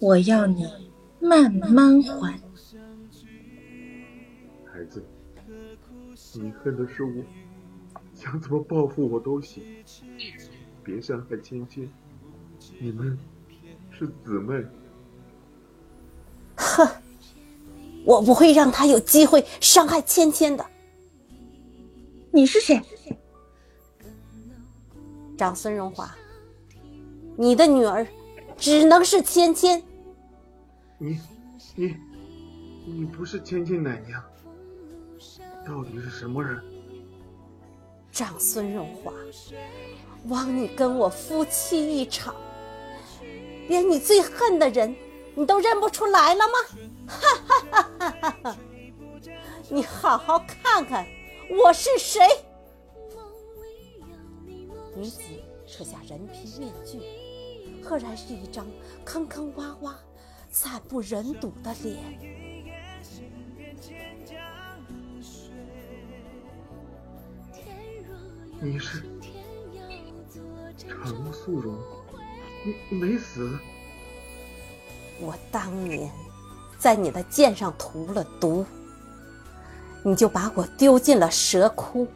[0.00, 0.64] 我要你
[1.20, 2.40] 慢慢还。
[4.72, 5.04] 孩子，
[6.34, 7.22] 你恨的是我，
[8.14, 9.62] 想怎么报复我都行，
[10.82, 11.88] 别伤害芊芊，
[12.78, 13.18] 你们
[13.90, 14.64] 是姊妹。
[16.56, 16.88] 哼，
[18.04, 20.64] 我不会让他有机会伤害芊芊的。
[22.32, 22.80] 你是谁？
[25.36, 26.14] 长孙荣华，
[27.36, 28.06] 你的女儿
[28.56, 29.82] 只能是芊芊。
[31.02, 31.18] 你，
[31.76, 31.96] 你，
[32.84, 34.22] 你不是千金奶娘，
[35.66, 36.62] 到底是什么人？
[38.12, 39.10] 长孙荣华，
[40.28, 42.34] 枉你跟我夫妻一场，
[43.66, 44.94] 连你最恨的人
[45.34, 46.52] 你都认不出来了吗？
[47.08, 48.56] 哈哈哈哈哈哈！
[49.70, 51.06] 你好好看看
[51.48, 52.20] 我是谁。
[54.94, 55.22] 女子
[55.66, 57.00] 扯下人皮面具，
[57.82, 58.66] 赫然是一张
[59.02, 59.94] 坑坑洼洼、
[60.52, 61.96] 惨不忍睹的脸。
[68.60, 69.04] 你是
[70.76, 71.78] 程素荣，
[72.90, 73.56] 你没死？
[75.20, 76.10] 我当年
[76.78, 78.66] 在你的剑上涂了毒，
[80.02, 82.08] 你就把我丢进了蛇窟，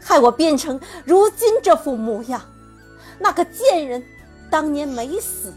[0.00, 2.40] 害我变成如今这副模样。
[3.18, 4.02] 那个贱人
[4.50, 5.52] 当年没死，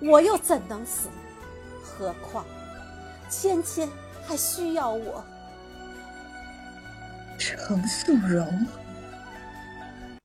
[0.00, 1.08] 我又怎能死？
[2.00, 2.46] 何况
[3.28, 3.86] 芊芊
[4.26, 5.22] 还需要我。
[7.36, 8.66] 程素荣，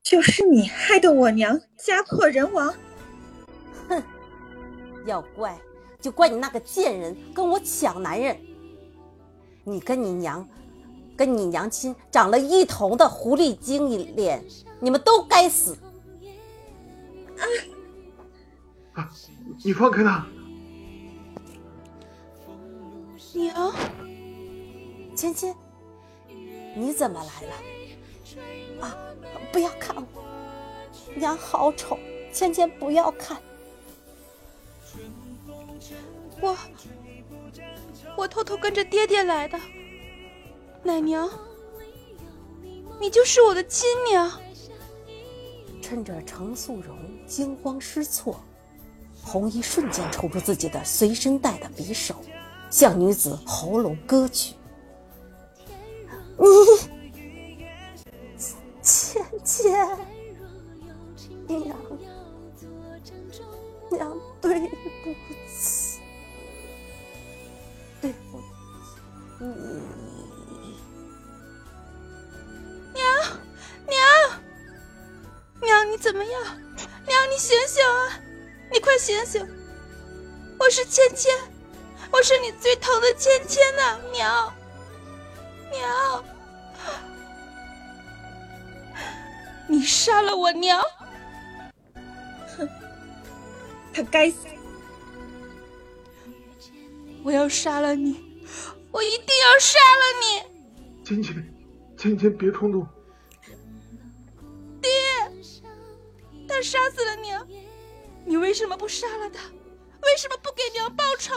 [0.02, 2.74] 就是你害得我娘家破人亡。
[3.90, 4.02] 哼，
[5.06, 5.60] 要怪
[6.00, 8.38] 就怪你那个贱人跟我抢男人。
[9.66, 10.48] 你跟你娘，
[11.18, 14.42] 跟你娘亲长了一头的狐狸精脸，
[14.80, 15.78] 你们都该死。
[18.94, 19.12] 啊！
[19.62, 20.26] 你放开他！
[23.36, 23.76] 娘，
[25.14, 25.54] 芊芊，
[26.74, 27.54] 你怎么来了？
[28.82, 28.98] 啊！
[29.52, 30.24] 不要看我，
[31.16, 31.98] 娘好丑！
[32.32, 33.42] 芊芊不要看。
[36.40, 36.58] 我
[38.16, 39.60] 我偷偷跟着爹爹来的，
[40.82, 41.30] 奶娘，
[43.02, 44.32] 你就是我的亲娘。
[45.82, 48.40] 趁着程素荣惊慌失措，
[49.22, 52.16] 红衣瞬间抽出自己的随身带的匕首，
[52.76, 54.54] 向女子喉咙割去。
[56.38, 56.46] 你，
[58.82, 59.72] 倩倩，
[61.48, 61.78] 娘，
[63.90, 64.76] 娘对不
[65.58, 66.02] 起，
[68.02, 68.44] 对不起。
[72.94, 73.06] 娘，
[73.88, 73.96] 娘，
[75.62, 76.44] 娘，你怎么样？
[77.08, 78.20] 娘，你醒醒啊！
[78.70, 79.48] 你快醒醒！
[80.60, 81.32] 我是芊芊，
[82.12, 84.54] 我是你最疼的芊芊呐，娘。
[85.72, 86.24] 娘，
[89.68, 90.82] 你杀了我娘！
[92.58, 92.70] 哼，
[93.94, 94.48] 他该死！
[97.24, 98.40] 我要杀了你，
[98.92, 101.04] 我一定要杀了你！
[101.04, 101.54] 芊芊，
[101.98, 102.88] 芊芊，别冲动。
[104.82, 104.90] 爹，
[106.48, 107.46] 他杀死了娘，
[108.24, 109.44] 你为什么不杀了他？
[110.04, 111.34] 为什么不给娘报仇？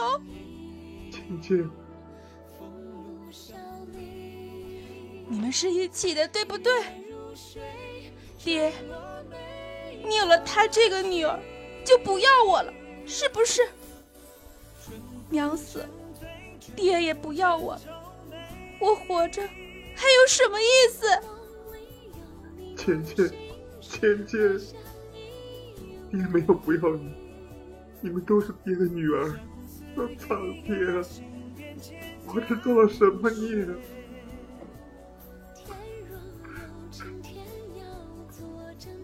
[1.29, 1.69] 芊芊。
[5.27, 6.71] 你们是一起的，对不对？
[8.43, 8.73] 爹，
[10.03, 11.39] 你有了她这个女儿，
[11.85, 12.73] 就不要我了，
[13.05, 13.61] 是不是？
[15.29, 15.85] 娘死，
[16.75, 17.77] 爹也不要我，
[18.81, 19.43] 我活着
[19.95, 21.07] 还有什么意思？
[22.75, 23.31] 芊芊，
[23.79, 24.59] 芊芊，
[26.09, 27.13] 爹没有不要你，
[28.01, 29.39] 你们都是爹的女儿，
[29.95, 30.35] 我操
[30.65, 30.75] 爹！
[32.27, 33.67] 我这做了什么孽？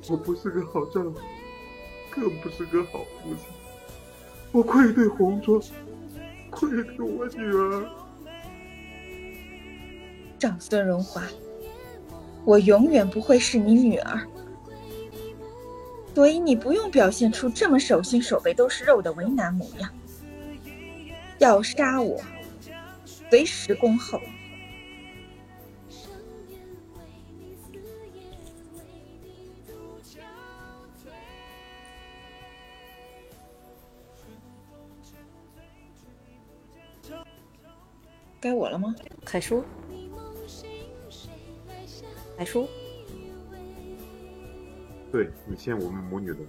[0.08, 1.20] 我不是个好丈夫，
[2.12, 3.38] 更不是个好父亲。
[4.52, 5.60] 我愧对红妆，
[6.52, 7.90] 愧对我女儿。
[10.38, 11.24] 长孙荣华，
[12.44, 14.22] 我永远不会是你女儿，
[16.14, 19.90] 所以你不用表现出这么手心手背都是肉的为难模样。
[21.46, 22.20] 要杀我，
[23.06, 24.20] 随时恭候。
[38.42, 38.96] 该我了吗？
[39.24, 39.64] 凯叔，
[42.36, 42.68] 凯叔，
[45.12, 46.40] 对你欠我们母女的，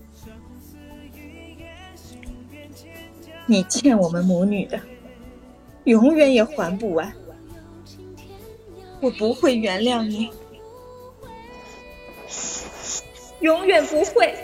[3.47, 4.79] 你欠我们母女的，
[5.85, 7.13] 永远也还不完。
[9.01, 10.31] 我不会原谅你，
[13.41, 14.35] 永远不会。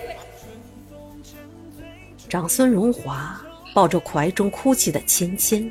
[2.28, 3.44] 长孙荣华
[3.74, 5.70] 抱着怀中哭泣的芊芊。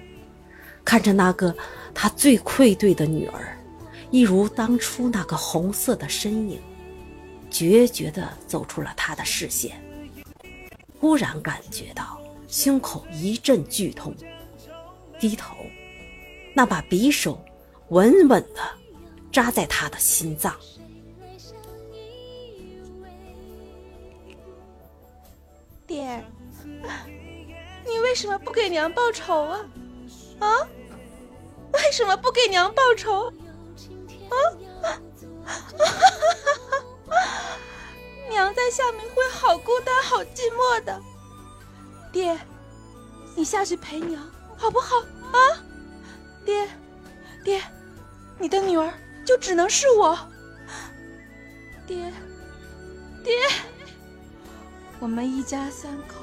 [0.83, 1.55] 看着那个
[1.93, 3.57] 他最愧对的女儿，
[4.09, 6.59] 一如当初那个红色的身影，
[7.49, 9.81] 决绝地走出了他的视线。
[10.99, 12.20] 忽然感觉到
[12.51, 14.13] 胸口一阵剧痛，
[15.17, 15.55] 低头，
[16.53, 17.41] 那把匕首
[17.87, 18.61] 稳稳地
[19.31, 20.53] 扎在他的心脏。
[25.87, 26.21] 爹，
[27.85, 29.65] 你为什么不给娘报仇啊？
[30.39, 30.67] 啊！
[31.71, 33.31] 为什么不给娘报仇？
[34.29, 34.35] 啊！
[38.29, 41.01] 娘在下面会好孤单、好寂寞的。
[42.11, 42.37] 爹，
[43.35, 44.21] 你下去陪娘
[44.57, 44.97] 好不好？
[45.31, 45.39] 啊！
[46.45, 46.67] 爹，
[47.43, 47.61] 爹，
[48.37, 48.93] 你的女儿
[49.25, 50.17] 就只能是我。
[51.87, 52.11] 爹，
[53.23, 53.33] 爹，
[54.99, 56.15] 我们一家三口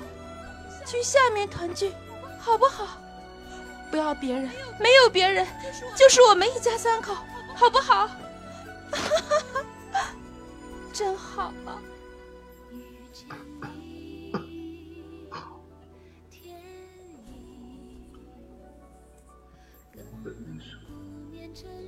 [0.87, 1.93] 去下面团聚，
[2.39, 3.01] 好不好？
[3.91, 5.47] 不要别人，没有别人，
[5.97, 7.17] 就是我们一家三口，
[7.55, 8.11] 好不好？
[10.93, 11.81] 真好啊！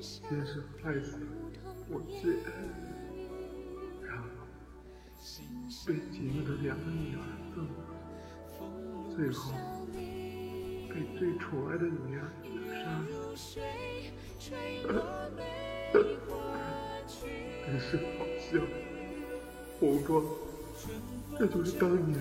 [0.01, 1.19] 先是害死
[1.91, 2.53] 我最爱的
[2.87, 3.29] 人，
[4.03, 4.25] 然后
[5.87, 7.19] 被姐妹的两个女儿
[7.55, 7.57] 揍，
[9.15, 9.53] 最后。
[10.93, 12.21] 被最宠爱的女儿
[12.67, 12.83] 杀
[13.37, 13.61] 死，
[17.65, 18.51] 真是好笑。
[19.79, 20.25] 红妆，
[21.39, 22.19] 这就是当年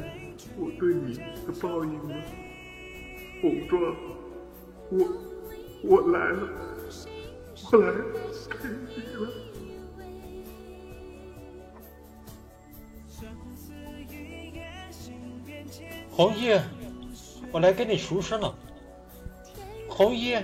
[0.56, 2.14] 我对你的报应吗？
[3.42, 3.96] 红妆，
[4.92, 4.94] 我
[5.84, 6.40] 我来了，
[7.72, 7.94] 我来。
[16.12, 16.62] 红叶。
[17.52, 18.56] 我来给你赎身了，
[19.88, 20.38] 红衣，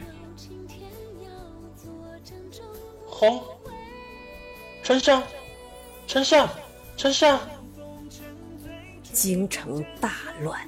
[3.05, 3.43] 红，
[4.82, 5.21] 丞相，
[6.07, 6.49] 丞相，
[6.97, 7.39] 丞相，
[9.03, 10.59] 京城大乱，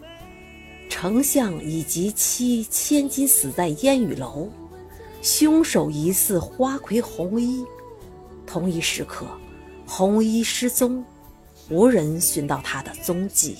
[0.92, 4.48] 丞相以及妻千金死在烟雨楼，
[5.28, 7.66] 凶手疑似花魁红衣。
[8.46, 9.28] 同一时刻，
[9.86, 11.04] 红衣失踪，
[11.70, 13.58] 无人寻到他的踪迹。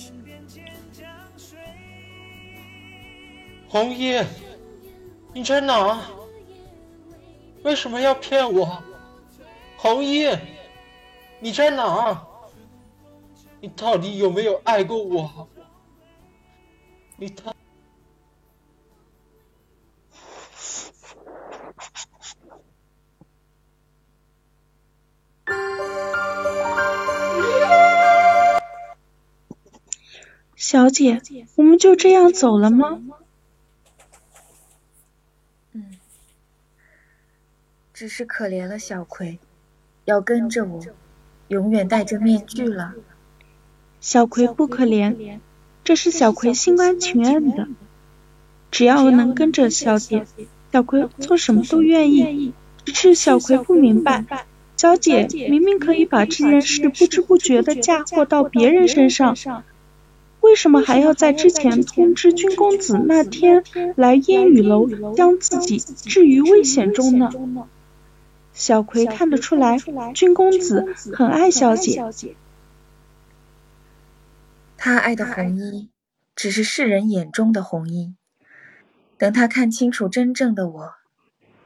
[3.68, 4.18] 红衣，
[5.34, 6.00] 你在哪？
[7.64, 8.82] 为什么要骗我？
[9.76, 10.26] 红衣，
[11.38, 12.26] 你在哪？
[13.60, 15.46] 你到底有没有爱过我？
[17.18, 17.54] 你他。
[30.58, 31.22] 小姐，
[31.54, 33.00] 我们就这样走了吗？
[35.72, 35.96] 嗯，
[37.94, 39.38] 只是可怜了小葵，
[40.04, 40.82] 要跟着我，
[41.46, 42.94] 永远戴着面具了。
[44.00, 45.38] 小葵不可怜，
[45.84, 47.68] 这是小葵心甘情愿的。
[48.72, 50.26] 只要能跟着小姐，
[50.72, 52.52] 小葵做什么都愿意。
[52.84, 54.24] 只是小葵不明白，
[54.76, 59.36] 小姐明明可以把这件事不知不觉的嫁祸到别人身上。
[60.48, 63.62] 为什么还要在之前通知君公子那天
[63.96, 67.30] 来烟雨楼，将自己置于危险中呢？
[68.54, 69.76] 小葵看得出来，
[70.14, 72.34] 君公子很爱小姐。
[74.78, 75.90] 他爱的红衣，
[76.34, 78.14] 只是世人眼中的红衣。
[79.18, 80.94] 等他看清楚真正的我，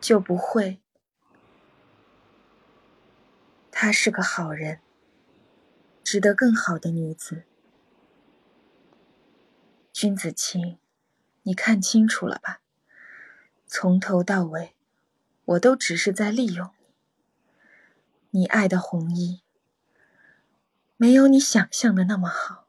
[0.01, 0.80] 就不会。
[3.70, 4.80] 他是个好人，
[6.03, 7.45] 值得更好的女子。
[9.93, 10.78] 君子清，
[11.43, 12.61] 你看清楚了吧？
[13.66, 14.74] 从头到尾，
[15.45, 16.70] 我都只是在利用
[18.30, 18.40] 你。
[18.40, 19.43] 你爱的红衣，
[20.97, 22.66] 没有你想象的那么好。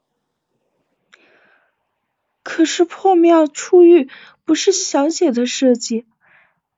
[2.42, 4.10] 可是破庙出狱
[4.44, 6.06] 不是小姐的设计，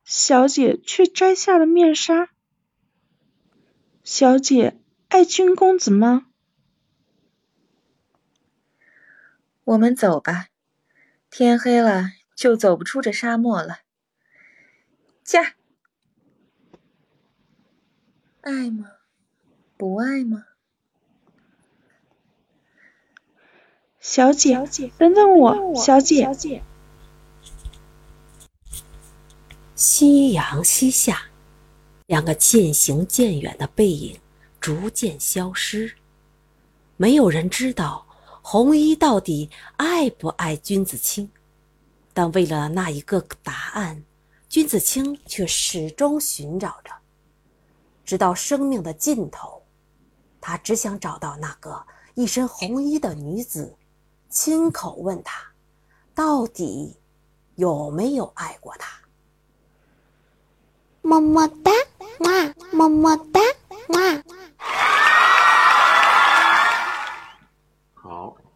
[0.05, 2.31] 小姐却摘下了面纱。
[4.05, 6.29] 小姐爱君公子吗？
[9.67, 10.47] 我们走吧，
[11.29, 13.81] 天黑了就走不出这沙漠了。
[15.25, 15.57] 驾！
[18.43, 18.93] 爱吗？
[19.77, 20.45] 不爱吗？
[23.99, 24.55] 小姐，
[24.99, 26.63] 等等我，小姐。
[29.75, 31.27] 夕阳西下，
[32.07, 34.21] 两个渐行渐远的背影
[34.61, 35.97] 逐渐消失，
[36.97, 38.06] 没有人知道。
[38.49, 41.29] 红衣到底爱不爱君子清？
[42.15, 44.01] 但为了那一个答案，
[44.49, 46.93] 君子清却始终寻找着，
[48.05, 49.61] 直到生命的尽头，
[50.41, 51.85] 他只想找到那个
[52.15, 53.75] 一身红衣的女子，
[54.31, 55.45] 亲口问她，
[56.15, 56.97] 到底
[57.57, 58.97] 有没有爱过他。
[61.03, 61.73] 么么哒，
[62.71, 63.41] 么么哒，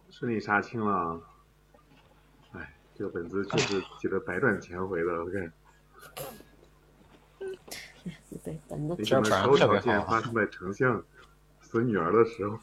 [0.09, 1.21] 顺利杀青了，
[2.53, 5.21] 哎，这个本子就是写的百转千回的。
[5.23, 5.49] OK，
[8.43, 11.03] 对，本子没想到高潮竟然发生在丞相
[11.61, 12.59] 死女儿的时候。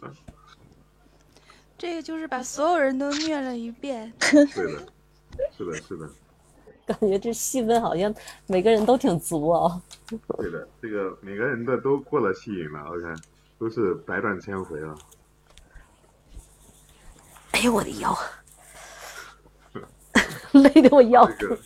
[1.78, 4.12] 这个就是把所有人都虐了一遍。
[4.20, 4.86] 是的，
[5.50, 6.08] 是的，是的。
[6.86, 8.14] 感觉这戏份好像
[8.46, 9.82] 每个人都挺足哦。
[10.38, 12.80] 对的，这个每个人的都过了戏瘾了。
[12.84, 13.14] OK，
[13.58, 14.92] 都是百转千回了。
[14.92, 15.21] 哎
[17.62, 18.16] 呦我的腰，
[20.52, 21.28] 累得我腰。
[21.38, 21.58] 这个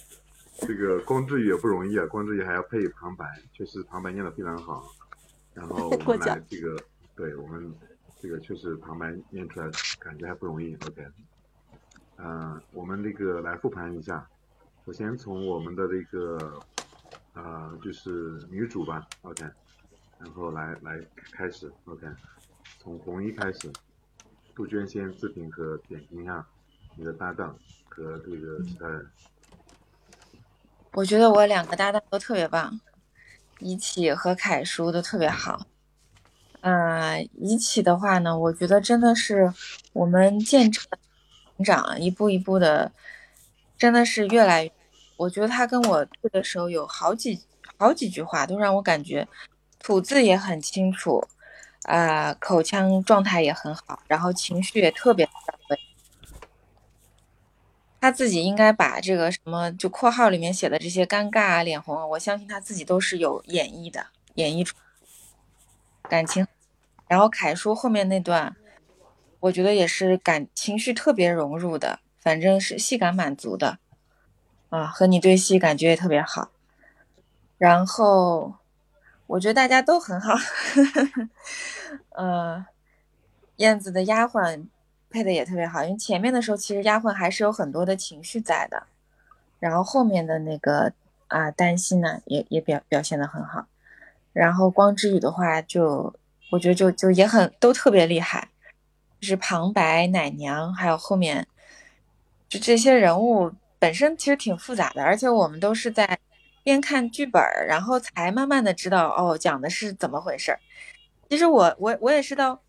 [0.58, 4.92] 这个光之语也不容易啊，光之语还要配旁白，确实旁白念的非常好。
[5.54, 6.76] 然后我 们来这个，
[7.14, 7.74] 对我们
[8.20, 10.74] 这个确实旁白念出来感觉还不容易。
[10.86, 11.06] OK，
[12.18, 14.26] 嗯，我们那个来复盘一下，
[14.84, 16.60] 首先从我们的这个
[17.34, 19.44] 呃就是女主吧，OK，
[20.18, 21.00] 然后来来
[21.32, 22.06] 开始，OK，
[22.78, 23.72] 从红衣开始。
[24.56, 26.44] 杜鹃先自评和点评一下
[26.96, 27.54] 你的搭档
[27.90, 29.06] 和这个其他人。
[30.92, 32.80] 我觉得我两个搭档都特别棒，
[33.58, 35.66] 一起和凯叔都特别好。
[36.62, 39.52] 嗯，一起的话呢，我觉得真的是
[39.92, 40.82] 我们见证
[41.58, 42.90] 成长，一步一步的，
[43.76, 44.72] 真的是越来越。
[45.18, 47.38] 我觉得他跟我对的时候，有好几
[47.76, 49.28] 好几句话都让我感觉
[49.78, 51.22] 吐字也很清楚。
[51.86, 55.32] 啊，口腔状态也很好，然后情绪也特别到
[55.70, 55.78] 位。
[58.00, 64.76] 他自己应该把这个什么就括号里面写的这些尴尬啊、脸红啊，我相信他自己都是有演绎的，演绎出
[66.08, 66.46] 感情。
[67.08, 68.56] 然后凯叔后面那段，
[69.40, 73.78] 我觉得也是感情绪特别融入的，反正是戏感满足的
[74.70, 76.50] 啊，和你对戏感觉也特别好。
[77.58, 78.54] 然后
[79.26, 80.34] 我觉得大家都很好，
[82.14, 82.64] 呃，
[83.56, 84.66] 燕子的丫鬟
[85.10, 88.84] 配的也特别好，因为前面的时候其实丫鬟还是有很多的情绪在的，
[89.58, 90.92] 然后后面的那个
[91.26, 93.66] 啊担心呢也也表表现的很好，
[94.32, 96.14] 然后光之羽的话就
[96.52, 98.48] 我觉得就就也很都特别厉害，
[99.20, 101.48] 就是旁白奶娘还有后面
[102.48, 106.16] 就这些人物本身其实挺复杂的，而且我们都是在。
[106.66, 110.58] 边看剧本，然后才慢慢的知道哦，讲的是怎么回事儿。
[111.30, 112.60] 其实我我我也是到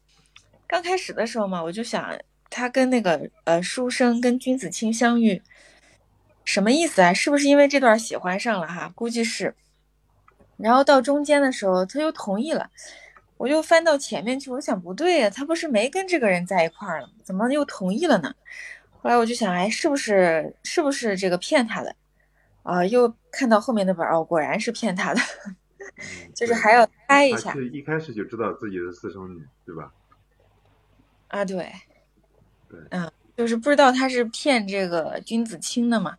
[0.68, 2.16] 刚开始的时候嘛，我就想
[2.48, 5.42] 他跟那个呃书生跟君子清相遇，
[6.46, 7.12] 什么意思啊？
[7.12, 8.92] 是不是因为这段喜欢上了哈？
[8.94, 9.56] 估计是。
[10.58, 12.70] 然后到中间的时候他又同意了，
[13.38, 18.36] 我就翻到前面去，我想不对呀，他不是没跟这个人在一块儿了，怎么又同意了呢？
[19.02, 21.96] 后来我就想，哎，是不是是不是这个骗他的？
[22.68, 25.22] 啊，又看到后面的本哦，果然是骗他的，
[26.36, 27.54] 就是还要猜一下。
[27.54, 29.94] 他一开始就知道自己是私生女，对吧？
[31.30, 31.72] 啊，对，
[32.70, 36.18] 对，嗯，就是不知道他是骗这个君子清的嘛，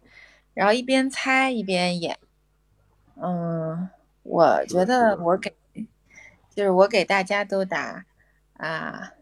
[0.55, 2.19] 然后一边猜一边演。
[3.17, 3.91] 嗯，
[4.23, 5.55] 我觉得我给，
[6.55, 8.07] 就是我给大家都打
[8.55, 9.13] 啊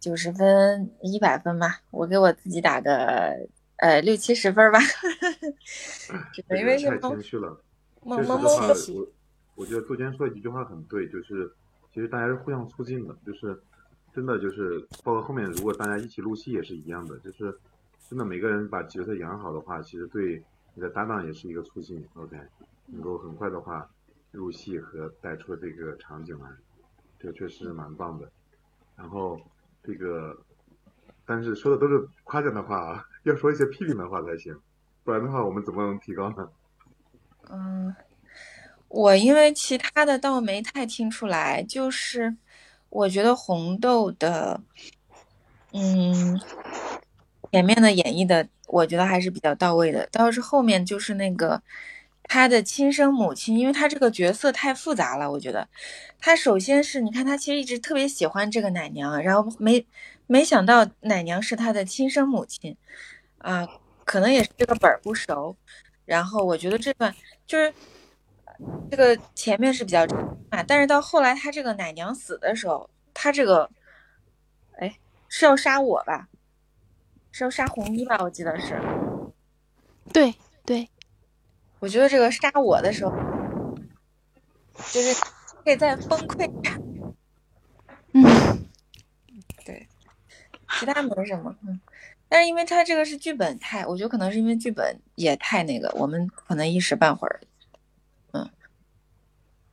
[0.00, 3.46] 九十分一百分吧，我给我自己打个。
[3.82, 4.78] 呃，六七十分吧，
[6.56, 7.60] 因为是太谦虚了。
[8.04, 9.08] 确实的话我
[9.56, 11.52] 我觉得杜鹃说的一句话很对，就是
[11.92, 13.60] 其实大家是互相促进的，就是
[14.14, 17.58] 真的就是包括后面如果大家一起录戏也是一样的，就是
[18.08, 20.40] 真的每个人把角色演好的话，其实对
[20.74, 22.06] 你的搭档也是一个促进。
[22.14, 22.38] OK，
[22.86, 23.90] 能够很快的话
[24.30, 26.48] 入戏和带出这个场景来，
[27.18, 28.30] 这个确实蛮棒的。
[28.96, 29.40] 然后
[29.82, 30.38] 这个。
[31.24, 34.56] 但是说的都是夸奖的话啊，要说一些批评的话才行，
[35.04, 36.48] 不然的话我们怎么能提高呢？
[37.50, 37.94] 嗯，
[38.88, 42.34] 我因为其他的倒没太听出来，就是
[42.88, 44.60] 我觉得红豆的，
[45.72, 46.40] 嗯，
[47.52, 50.08] 前面的演绎的，我觉得还是比较到位的。
[50.10, 51.62] 倒是后面就是那个
[52.24, 55.68] 他的亲生母亲，因为他这个角色太复杂了，我觉得
[56.18, 59.86] 他首先是你看他其实一直特别喜欢这个奶娘，然后没。
[60.26, 62.76] 没想到奶娘是他的亲生母亲，
[63.38, 63.68] 啊，
[64.04, 65.56] 可能也是这个本儿不熟。
[66.04, 67.14] 然后我觉得这段
[67.46, 67.72] 就是
[68.90, 70.02] 这个前面是比较
[70.50, 73.70] 啊，但是到后来他这个奶娘死的时候，他这个
[74.78, 74.98] 哎
[75.28, 76.28] 是要杀我吧？
[77.30, 78.18] 是要杀红衣吧？
[78.20, 78.80] 我记得是。
[80.12, 80.34] 对
[80.66, 80.88] 对，
[81.78, 83.12] 我觉得这个杀我的时候，
[84.90, 85.14] 就是
[85.64, 86.78] 可以再崩溃一下。
[90.78, 91.78] 其他没什么，嗯，
[92.28, 97.40] 但是因为他这个是剧本太，我觉得可能是因为剧本也太那个，我们可能一时半会儿，
[98.32, 98.50] 嗯，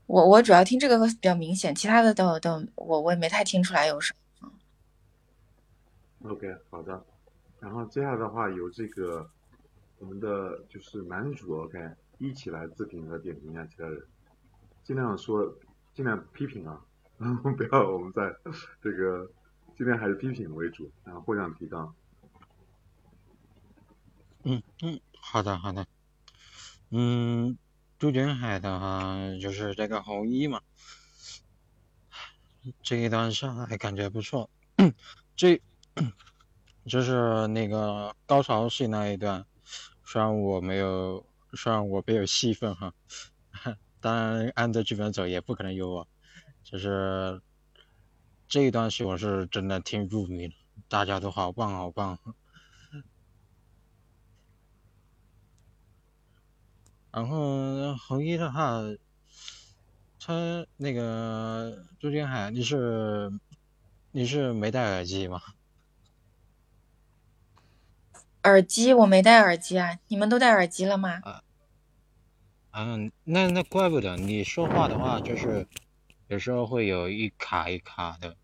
[0.06, 4.52] 我我主要听这个比较明显，其他的都都我我也没太听出来有什么。
[6.24, 7.02] OK，好的，
[7.60, 9.30] 然后接下来的话由这个
[10.00, 11.80] 我们的就是男主 OK
[12.18, 14.02] 一起来自评和点评一下其他人，
[14.84, 15.56] 尽量说
[15.96, 16.82] 尽量批评啊，
[17.18, 18.36] 不要我们在
[18.82, 19.30] 这个。
[19.80, 21.96] 今天还是批评为主，然后获奖提纲。
[24.44, 25.88] 嗯嗯，好的好的。
[26.90, 27.58] 嗯，
[27.98, 30.60] 杜鹃海的话就是这个红衣嘛，
[32.84, 34.50] 这一段上来感觉不错。
[35.38, 35.62] 这
[36.86, 39.46] 就是那个高潮戏那一段，
[40.04, 42.94] 虽然我没有，虽然我没有戏份哈，
[44.02, 46.08] 当然按照剧本走也不可能有我，
[46.66, 47.42] 就是。
[48.50, 50.56] 这一段戏我是真的挺入迷的，
[50.88, 52.18] 大家都好棒好棒。
[57.12, 58.82] 然后红衣的话，
[60.20, 63.32] 他那个朱金海，你是
[64.12, 65.40] 你是没戴耳机吗？
[68.42, 71.20] 耳机我没戴耳机啊，你们都戴耳机了吗？
[71.22, 71.44] 啊，
[72.72, 75.68] 嗯，那那怪不得你说话的话就是。
[76.30, 78.38] 有时候会有一卡一卡的，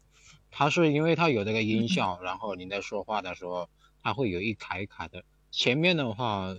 [0.49, 3.69] 它是因为它有那个音效，然后你在说话的时候，
[4.01, 5.23] 它会有一卡一卡的。
[5.51, 6.55] 前面的话，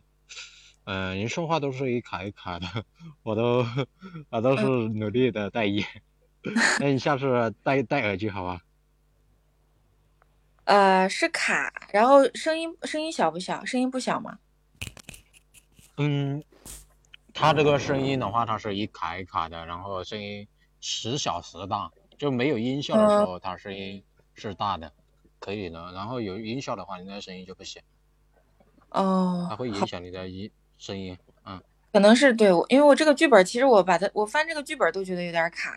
[0.85, 2.85] 嗯，您说话都是一卡一卡的，
[3.25, 3.67] 我都
[4.31, 5.85] 我都是努力的戴眼，
[6.79, 8.61] 那你下次戴戴耳机好吧？
[10.63, 13.65] 呃，是卡，然后声音声音小不小？
[13.65, 14.39] 声音不小吗？
[15.97, 16.45] 嗯，
[17.35, 20.47] 它这个声音的话，它是一卡一卡的，然后声音
[20.89, 24.01] 时小时大，就没有音效的时候，它声音
[24.35, 24.93] 是大的，
[25.41, 25.91] 可以的。
[25.93, 27.83] 然后有音效的话，你那声音就不行，
[28.91, 31.19] 哦，它会影响你的音声音。
[31.45, 31.61] 嗯，
[31.93, 35.77] 可能是对我，因为我这个剧本其实我把它，我翻这个剧本都觉得有点卡，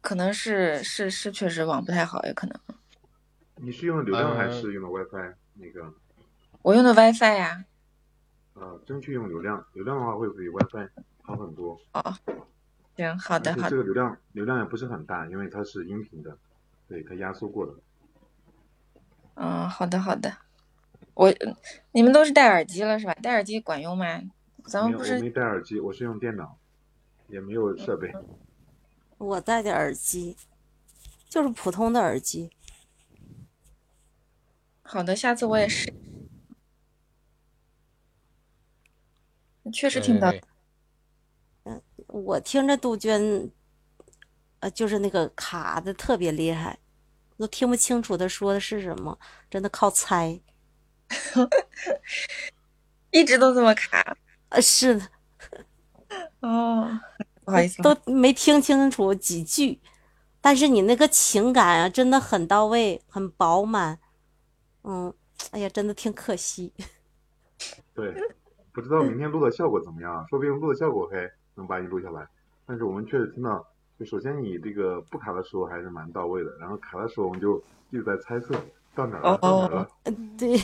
[0.00, 2.58] 可能是是是确实网不太好，也可能。
[3.56, 5.34] 你是用的流量还呃是用的 WiFi？
[5.52, 5.92] 那个
[6.62, 7.62] 我用的 WiFi 呀、
[8.54, 10.88] 呃，争取用流量，流量的话会比 WiFi
[11.20, 11.78] 好很多。
[11.92, 12.16] 哦，
[13.00, 16.36] 行，好的而且好的，这个流量流量也不是很大，因为它是音频的，
[16.86, 17.74] 对，它压缩过的。
[19.34, 20.36] 嗯，好的好的。
[21.14, 21.32] 我
[21.92, 23.14] 你们都是戴耳机了是吧？
[23.14, 24.20] 戴耳机管用吗？
[24.66, 26.58] 咱们不没有，我没戴耳机，我是用电脑，
[27.28, 28.12] 也没有设备。
[29.18, 30.36] 我戴的耳机
[31.28, 32.50] 就是普通的耳机，
[34.82, 35.92] 好的，下次我也试。
[39.72, 40.42] 确实听到对，
[42.12, 43.50] 我听着杜鹃，
[44.60, 46.78] 呃，就是那个卡的特别厉害，
[47.38, 50.40] 都听不清楚他说的是什么，真的靠猜。
[53.10, 54.16] 一直都这么卡。
[54.50, 55.08] 呃，是的，
[56.40, 57.00] 哦，
[57.44, 59.80] 不好意思，都没听清楚几句，
[60.40, 63.98] 但是你那个情感啊，真的很到位，很饱满。
[64.82, 65.12] 嗯，
[65.52, 66.72] 哎呀，真的挺可惜。
[67.94, 68.12] 对，
[68.72, 70.24] 不知道明天录的效果怎么样啊？
[70.28, 71.30] 说不定录的效果还
[71.60, 72.26] 能把你录下来。
[72.66, 73.64] 但是我们确实听到，
[73.98, 77.58] 就首先你这个不卡的时候还是蛮到位的，然后卡的时候我们就
[77.90, 78.54] 一直在猜测
[78.94, 79.88] 到哪儿了，到哪儿了。
[80.04, 80.56] 嗯，对，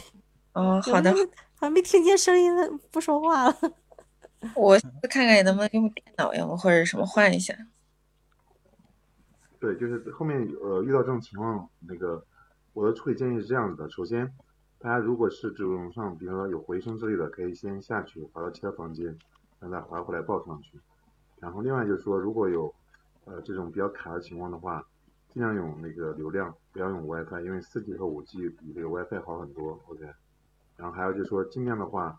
[0.53, 1.15] 哦，好的，
[1.61, 3.57] 还没听见声音呢，不说话了。
[4.55, 4.79] 我
[5.11, 7.55] 看看能不能用电脑呀，或者什么换一下。
[9.59, 12.25] 对，就是后面呃遇到这种情况，那个
[12.73, 14.31] 我的处理建议是这样子的：首先，
[14.79, 19.19] 大家如果是这种像比如说有回声之类的，可以先下去跑到其他房间，
[19.61, 20.79] 让它滑回来报上去。
[21.39, 22.75] 然后另外就是说，如果有
[23.25, 24.85] 呃这种比较卡的情况的话，
[25.33, 29.79] 尽量用那个流量，不要用 WiFi，因为 4G 和 5G 比这个 WiFi 好很多。
[29.89, 30.05] OK。
[30.77, 32.19] 然后还有就是说，尽量的话，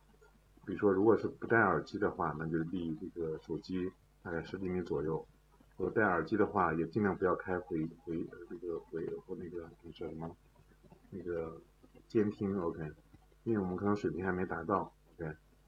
[0.65, 3.91] 比如说如果是不戴耳机的话，那就离这个手机
[4.23, 5.25] 大概十厘米左右。
[5.77, 10.29] 如果戴耳机的话，也尽量不要开回回这个回或那个那叫什么
[11.11, 11.61] 那个
[12.07, 12.91] 监听，OK，
[13.43, 14.91] 因为我们可能水平还没达到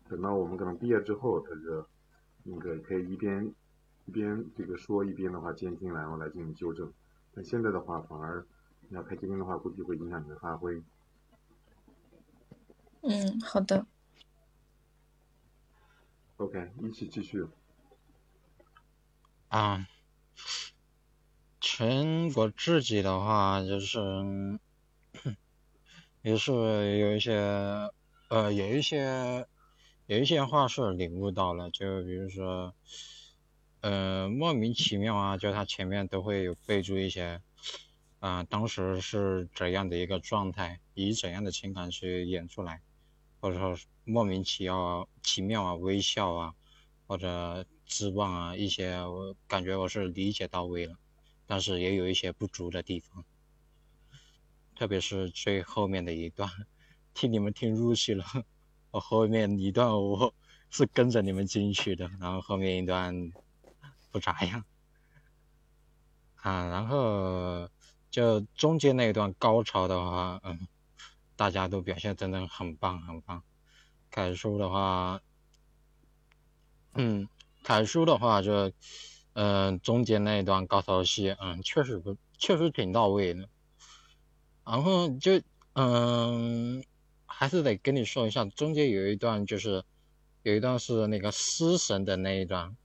[0.09, 1.87] 等到我们可能毕业之后，他就
[2.43, 3.53] 那个可以一边
[4.05, 6.91] 一边这个说一边的话监听，然后来进行纠正。
[7.33, 8.45] 但现在的话，反而
[8.89, 10.81] 你要开监听的话，估计会影响你的发挥。
[13.01, 13.85] 嗯，好的。
[16.37, 17.45] OK，一起继续。
[19.49, 19.87] 啊，
[21.61, 23.99] 全国自己的话就是，
[26.21, 27.91] 也是有一些，
[28.29, 29.47] 呃，有一些，
[30.09, 32.73] 有一些话是领悟到了，就比如说，
[33.81, 37.39] 呃，莫名其妙啊，就他前面都会有备注一些，
[38.17, 42.81] 啊、当时是怎样的一个状态，以怎样的情感去演出来，
[43.39, 46.55] 或者说莫名其妙奇妙啊，微笑啊。
[47.05, 50.95] 或者失望啊，一些我感觉我是理解到位了，
[51.45, 53.23] 但是也有一些不足的地方，
[54.75, 56.49] 特别是最后面的一段，
[57.13, 58.25] 听你们听入戏了，
[58.91, 60.33] 我后面一段我
[60.69, 63.31] 是跟着你们进去的，然后后面一段
[64.11, 64.63] 不咋样，
[66.35, 67.69] 啊，然后
[68.09, 70.67] 就中间那一段高潮的话，嗯，
[71.35, 73.43] 大家都表现真的很棒很棒，
[74.11, 75.21] 凯叔的话。
[76.95, 77.29] 嗯，
[77.63, 78.71] 凯叔的话就，
[79.33, 83.47] 嗯、中间那一段高潮戏，嗯，确实不，确实挺到位的。
[84.65, 85.39] 然后就，
[85.73, 86.83] 嗯，
[87.39, 89.81] 还是得跟你说一下，中间有一段就是，
[90.43, 92.75] 有一段是那个失神的那一段，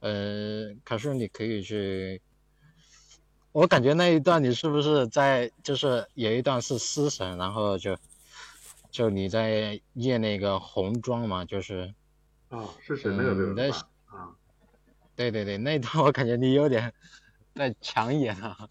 [0.00, 2.20] 呃，凯叔你可以去，
[3.52, 7.96] 我感觉那一段你是不是在，就是有一段是失神，然后就，
[8.90, 11.94] 就你在验那个红妆嘛，就是。
[12.48, 13.88] 啊，是神那个对对吧？
[14.06, 14.34] 啊，
[15.14, 16.92] 对对对，那一段我感觉你有点
[17.54, 18.68] 在抢眼啊。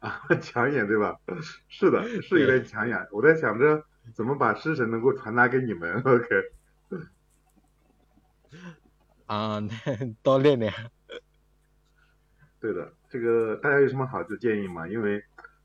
[0.00, 1.18] 啊， 抢眼对吧？
[1.70, 3.08] 是的，是有点抢眼。
[3.10, 3.82] 我在想着
[4.14, 6.00] 怎么把尸神能够传达给你们。
[6.02, 6.26] OK。
[9.26, 9.60] 啊，
[10.22, 10.72] 多练练。
[12.60, 14.86] 对的，这个大家有什么好的建议吗？
[14.86, 15.22] 因为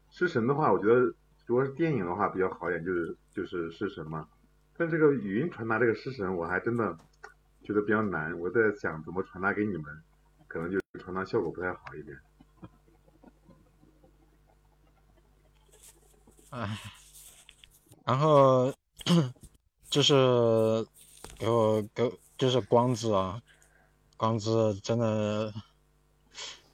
[0.09, 1.13] 尸神的话，我觉得
[1.45, 4.27] 如果是电影的话比较好一点，就是就是尸神嘛。
[4.77, 6.97] 但这个语音传达这个尸神，我还真的
[7.63, 8.37] 觉得比较难。
[8.39, 9.85] 我在想怎么传达给你们，
[10.47, 12.17] 可能就传达效果不太好一点。
[16.51, 16.77] 唉，
[18.07, 18.73] 然后
[19.89, 20.13] 就是
[21.37, 23.43] 给我给就是光子啊，
[24.15, 25.53] 光子真的，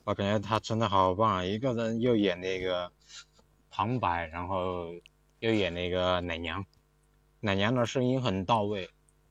[0.04, 1.44] 我感觉他真的好棒啊！
[1.44, 2.92] 一个人又演那个
[3.72, 4.94] 旁白，然后
[5.40, 6.64] 又演那个奶娘，
[7.40, 8.88] 奶娘的声音很到位，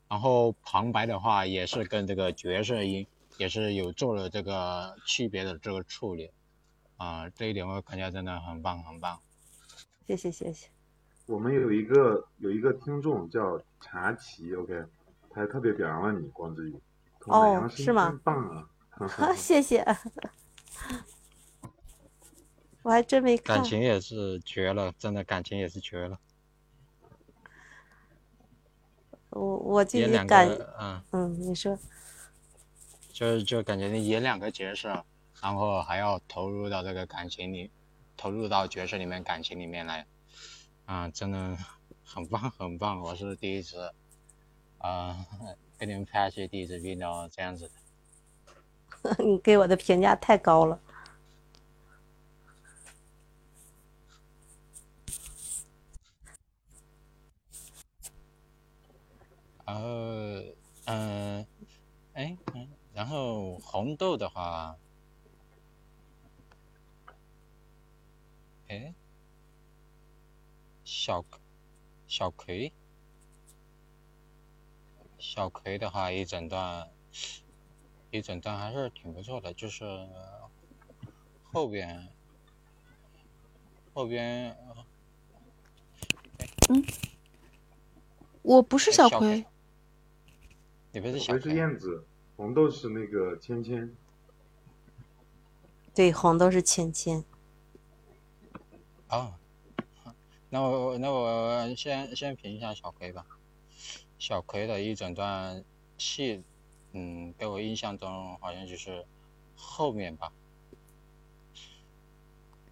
[0.09, 3.07] 然后旁白的话也是跟这个角色音
[3.39, 6.33] 也是有做了这个区别的这个处理，
[6.97, 9.21] 啊，这一点我感觉真的很棒很棒。
[10.05, 10.67] 谢谢谢谢。
[11.27, 14.85] 我们有一个有一个听众叫茶奇，OK，
[15.31, 16.75] 他还特别表扬了你光之宇，
[17.25, 19.33] 说哦是吗真棒啊！
[19.35, 19.85] 谢谢，
[22.83, 23.65] 我还真没看感。
[23.65, 26.19] 情也是绝了，真的感情也是绝了。
[29.31, 31.79] 我我具演两体感，个，嗯，嗯，你说，
[33.13, 35.05] 就是就感觉你演两个角色，
[35.41, 37.71] 然后还要投入到这个感情里，
[38.15, 40.07] 投入到角色里面感情里面来，
[40.85, 41.57] 啊，真的
[42.05, 43.01] 很棒很棒！
[43.01, 43.93] 我是第一次，
[44.79, 45.27] 啊，
[45.79, 49.15] 跟你们拍戏第一次遇到这样子的。
[49.25, 50.81] 你给我的评价太高了。
[59.65, 59.89] 然后，
[60.85, 61.47] 嗯、
[62.13, 64.77] 哎，嗯，然后红豆的话，
[68.69, 68.95] 哎，
[70.95, 71.25] 小
[72.07, 72.71] 小葵，
[75.19, 76.87] 小葵的话一整段，
[78.11, 80.07] 一整段还是挺不错的，就是
[81.51, 82.09] 后边
[83.95, 84.55] 后边
[86.69, 86.85] 嗯
[88.43, 89.47] 我不是小小葵，
[90.93, 93.97] 你不是小小葵是，燕子，红豆是那个芊芊。
[95.95, 97.25] 对，红豆是芊芊，
[99.09, 99.35] 哦，
[100.53, 103.25] 那我那我先先评一下小葵吧。
[104.19, 105.65] 小葵的一整段
[105.97, 106.45] 戏，
[106.93, 109.07] 嗯，给我印象中好像就是
[109.57, 110.31] 后面吧，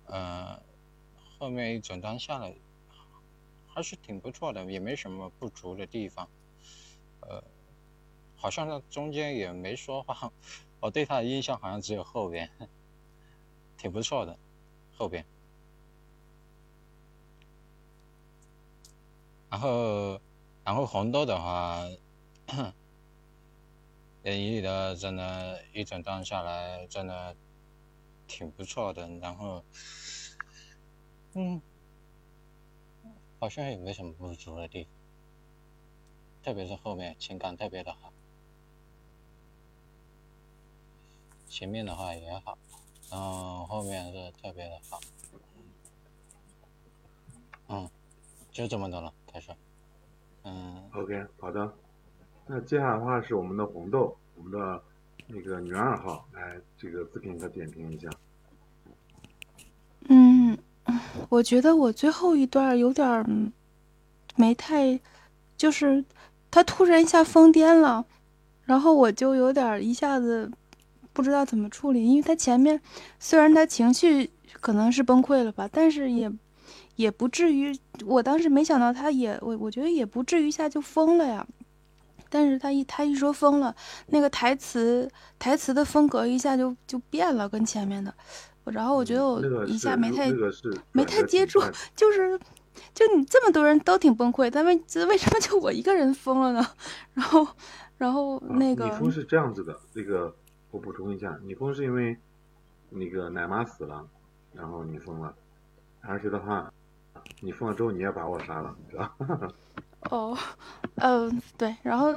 [0.04, 0.62] 呃，
[1.38, 2.54] 后面一整段下来
[3.66, 6.28] 还是挺不错的，也没什么不足的地方。
[7.20, 7.42] 呃，
[8.36, 10.30] 好像他中间也没说话，
[10.80, 12.50] 我对他的印象好像只有后边，
[13.78, 14.38] 挺不错的，
[14.98, 15.24] 后边。
[19.50, 20.20] 然后，
[20.64, 21.84] 然后红豆的话，
[24.22, 27.34] 演绎的真的，一整段下来真的
[28.28, 29.08] 挺不错的。
[29.20, 29.64] 然后，
[31.34, 31.60] 嗯，
[33.40, 34.92] 好像也没什么不足的地方，
[36.44, 38.12] 特别是后面情感特别的好，
[41.48, 42.56] 前面的话也好，
[43.10, 45.00] 然后后面是特别的好，
[47.68, 47.90] 嗯，
[48.52, 49.50] 就这么多了，开始，
[50.44, 50.82] 嗯。
[50.94, 51.72] OK，好的。
[52.46, 54.82] 那接下来的话是我们的红豆，我们的
[55.28, 58.08] 那个女二号来这个自评和点评一下。
[60.08, 60.58] 嗯，
[61.28, 63.52] 我觉得我最后一段有点
[64.34, 64.98] 没太，
[65.56, 66.04] 就是
[66.50, 68.04] 他突然一下疯癫了，
[68.64, 70.50] 然后我就有点儿一下子
[71.12, 72.80] 不知道怎么处理，因为他前面
[73.20, 76.32] 虽然他情绪可能是崩溃了吧，但是也
[77.00, 77.74] 也不至于，
[78.04, 81.46] 我当时没想到他也我我觉得也不至于一下就疯了呀。
[82.28, 83.74] 但是他一他一说疯了，
[84.08, 88.14] 那个台词台词的风格一下就就变了，跟前面的，
[88.64, 91.60] 然后我觉得我一下没太那个是没太接住
[91.96, 92.38] 就是
[92.94, 96.64] 就你这么多人都挺崩溃，但为这为什么就我一个人疯了呢？
[97.14, 97.46] 然后
[97.96, 100.32] 然后啊那个你疯是这样子的，那个
[100.70, 102.16] 我补充一下，你疯是因为
[102.90, 104.06] 那个奶妈死了，
[104.54, 105.34] 然后你疯了，
[106.02, 106.72] 而且的话，
[107.40, 109.14] 你疯了之后你也把我杀了，是吧？
[110.10, 110.36] 哦，
[110.96, 112.14] 嗯、对，然后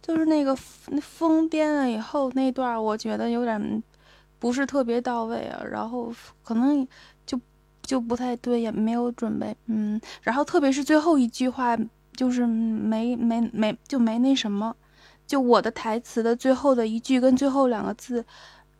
[0.00, 3.82] 就是那个那疯癫了以后那段，我觉得有点
[4.38, 6.86] 不是特别到位啊，然后可能
[7.26, 7.38] 就
[7.82, 11.76] 就不太对，也没有准备，嗯，然后特别是最后一句话，
[12.16, 14.74] 就是没没没就没那什么，
[15.26, 18.24] 就我的台词的最后的一句跟最后两个字，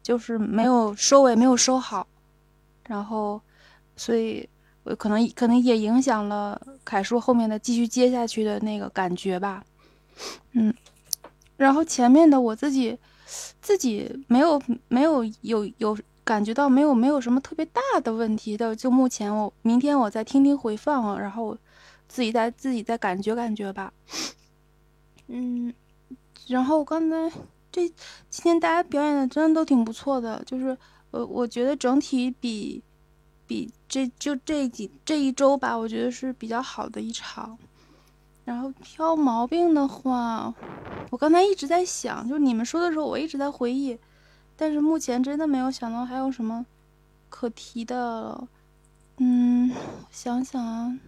[0.02, 2.06] 就是没有收尾，没有收好，
[2.86, 3.40] 然后
[3.96, 4.48] 所以。
[4.96, 9.64] 可能可能也影响了凯叔后面的继续接下去的那个感觉吧，
[10.52, 10.72] 嗯，
[11.56, 12.98] 然后前面的我自己
[13.60, 21.56] 自己没有没有有有感觉到没有没有什么特别大的问题的，就目前我明天我再听听回放，然后
[22.06, 23.92] 自己再自己再感觉感觉吧，
[25.26, 25.72] 嗯，
[26.46, 27.30] 然后刚才
[27.70, 27.88] 这
[28.30, 30.76] 今天大家表演的真的都挺不错的，就是
[31.10, 32.82] 呃我觉得整体比。
[33.46, 37.58] 比这就这几这一周吧，我觉得是比较好的一场。
[38.44, 40.54] 然后挑毛病的话，
[41.10, 43.98] 我刚才一直在想，就你们说的时候，我一直在回忆，
[44.56, 46.64] 但是目前真的没有想到还有什么
[47.28, 48.46] 可提的。
[49.18, 49.70] 嗯，
[50.10, 50.98] 想想啊，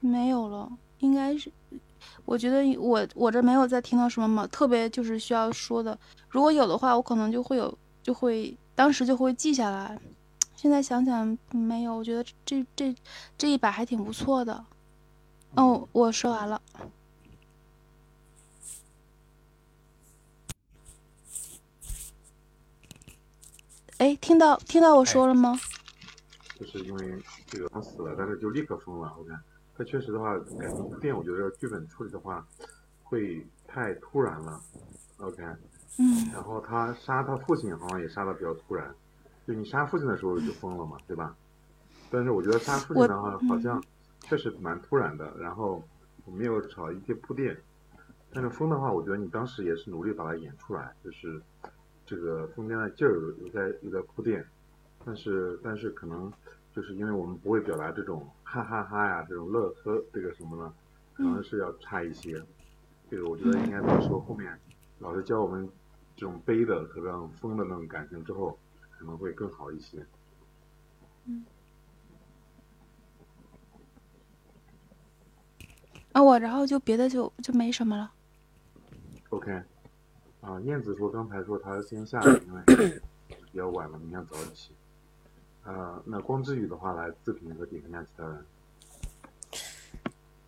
[0.00, 1.50] 没有了，应该是。
[2.24, 5.98] 我觉得我我这没有再听到什么嘛，特别就是需要说的。
[6.28, 9.98] 如果有的话，我可能就会有，就会当时就会记下来。
[10.60, 12.94] 现在想想没有，我觉得这这
[13.38, 14.62] 这一把还挺不错的。
[15.54, 16.60] 哦，我说完了。
[23.96, 25.58] 哎，听到听到我说了吗？
[26.58, 29.10] 就是因为这个他死了，但是就立刻封了。
[29.18, 29.42] 我看
[29.78, 32.46] 他确实的话，改成铺垫，我觉得剧本处理的话
[33.02, 34.60] 会太突然了。
[35.20, 35.42] OK。
[35.96, 36.30] 嗯。
[36.34, 38.94] 然后他杀他父亲好像也杀的比较突然，
[39.50, 41.34] 就你杀父亲的时候就疯了嘛，对吧？
[42.08, 43.82] 但是我觉得杀父亲的话好像。
[44.24, 45.82] 确实蛮突然的，然后
[46.26, 47.56] 我没有找一些铺垫，
[48.30, 51.40] 但是风的话，我觉得你当时也是努力把它演出来，就是
[52.04, 54.44] 这个疯癫的劲儿有在有在铺垫，
[55.04, 56.30] 但是但是可能
[56.76, 60.72] 就是因为我们不会表达这种哈哈哈呀这种乐呵这个什么呢，
[61.14, 62.40] 可能是要差一些，
[63.10, 64.56] 这个我觉得应该到时候后面
[64.98, 65.66] 老师教我们
[66.14, 68.56] 这种悲的和这种疯的那种感情之后，
[69.00, 70.04] 可能会更好一些。
[71.24, 71.42] 嗯。
[76.12, 78.12] 啊，我然后就别的就就没什么了。
[79.30, 79.50] OK，
[80.42, 84.74] 啊，燕子说刚才说他先下，因为比较晚了，明天早起。
[85.64, 88.44] 啊，那光之羽的话来自评和点评下其他人。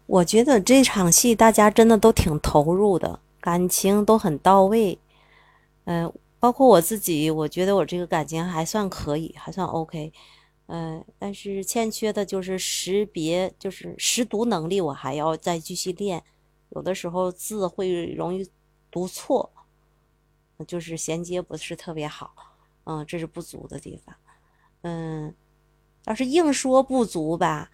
[0.04, 4.98] 我觉得这场戏大家真的都挺投入的，感情都很到位。
[5.84, 6.12] 嗯，
[6.42, 10.12] 包括我自己，我觉得我这个感情还算可以，还算 OK。
[10.66, 16.24] 嗯，但是欠缺的就是识别，就是识读能力，我还要再继续练。
[16.70, 18.50] 有的时候字会容易
[18.90, 19.52] 读错，
[20.66, 22.34] 就是衔接不是特别好，
[22.86, 24.12] 嗯，这是不足的地方。
[24.80, 25.32] 嗯，
[26.06, 27.70] 要是硬说不足吧，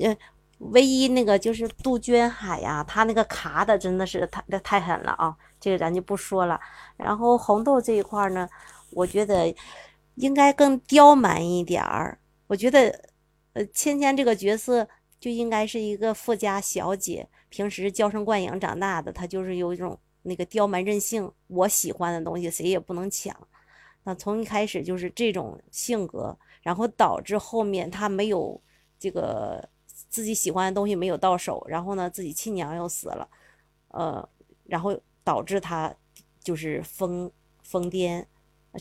[0.00, 0.16] 呃，
[0.58, 6.58] 唯一那个就是杜鹃海呀，他那个卡的真的是太太狠了啊，这个咱就不说了。
[6.96, 8.48] 然后红豆这一块呢，
[8.90, 9.54] 我觉得
[10.16, 12.18] 应该更刁蛮一点儿。
[12.46, 13.10] 我觉得，
[13.52, 14.88] 呃，芊芊这个角色
[15.20, 23.36] 就应该是一个富家小姐，平时娇生惯养长大的，她就是有一种那个刁蛮任性，我喜欢的东西谁也不能抢。
[24.02, 28.60] 那从一开始就是这种性格，然后导致后面她没有
[28.98, 29.68] 这个
[30.08, 33.28] 自己喜欢的东西没有到手，然后呢，自己亲娘又死了，
[33.88, 34.26] 呃，
[34.64, 34.98] 然后
[35.30, 35.94] 导致他
[36.42, 37.30] 就是疯
[37.62, 38.26] 疯癫。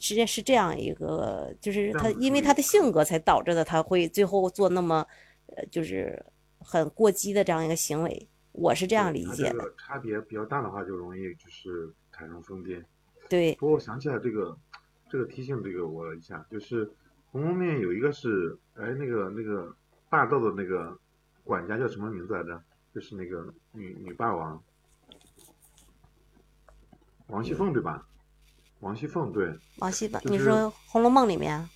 [0.02, 5.06] 实际是这样一个，就是他因为他的性格才导致的，他会最后做那么，
[5.48, 6.24] 呃，就是
[6.60, 8.28] 很过激的这样一个行为。
[8.52, 9.74] 我是这样理解的。
[9.78, 12.84] 差别比较大的话，就容易就是产生疯癫。
[13.28, 13.54] 对。
[13.60, 14.58] 不过我想起来这个，
[15.08, 16.86] 这个提醒这个我一下，就是
[17.32, 19.76] 《红楼梦》有一个是，哎，那个那个
[20.10, 20.98] 霸道的那个
[21.44, 22.62] 管家叫什么名字来着？
[22.94, 24.62] 就是那个女女霸王，
[27.30, 28.06] 王熙凤对吧？
[28.80, 30.54] 王熙凤对，王熙凤，你说
[30.88, 31.68] 《红楼梦》里面？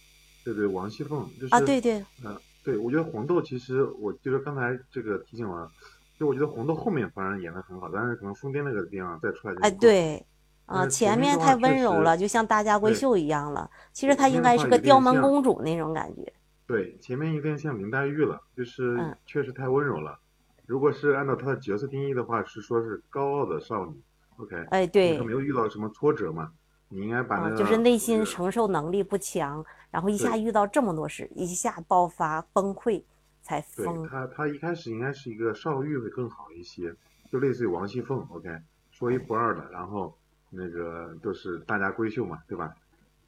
[0.43, 5.69] 对对，王熙凤就是啊，对对，嗯，对，我觉得红豆其实，我就是刚才这个提醒了，
[6.17, 10.25] 就我觉得红豆后面反而演的很好，但是可能疯癫那个地方再出来就哎对，
[10.65, 16.33] 啊，前面太温柔了，就像大家闺秀一样了，其实她应该是个刁蛮公主那种感觉。
[16.65, 20.17] 对，前面有点像林黛玉了，就是确实太温柔了。
[20.65, 24.01] 如果是按照她的角色定义的话，是说是高傲的少女。
[24.37, 26.51] OK，哎对，她没有遇到什么挫折嘛。
[26.89, 33.03] 你应该把那个，就是内心承受能力不强，然后一下遇到这么多事，一下爆发崩溃
[33.41, 34.07] 才疯。
[34.07, 36.93] 他他一开始应该是一个少玉会更好一些，
[37.31, 38.47] 就类似于王熙凤，OK，
[38.91, 40.15] 说一不二的，然后
[40.51, 42.71] 那个都是大家闺秀嘛，对吧？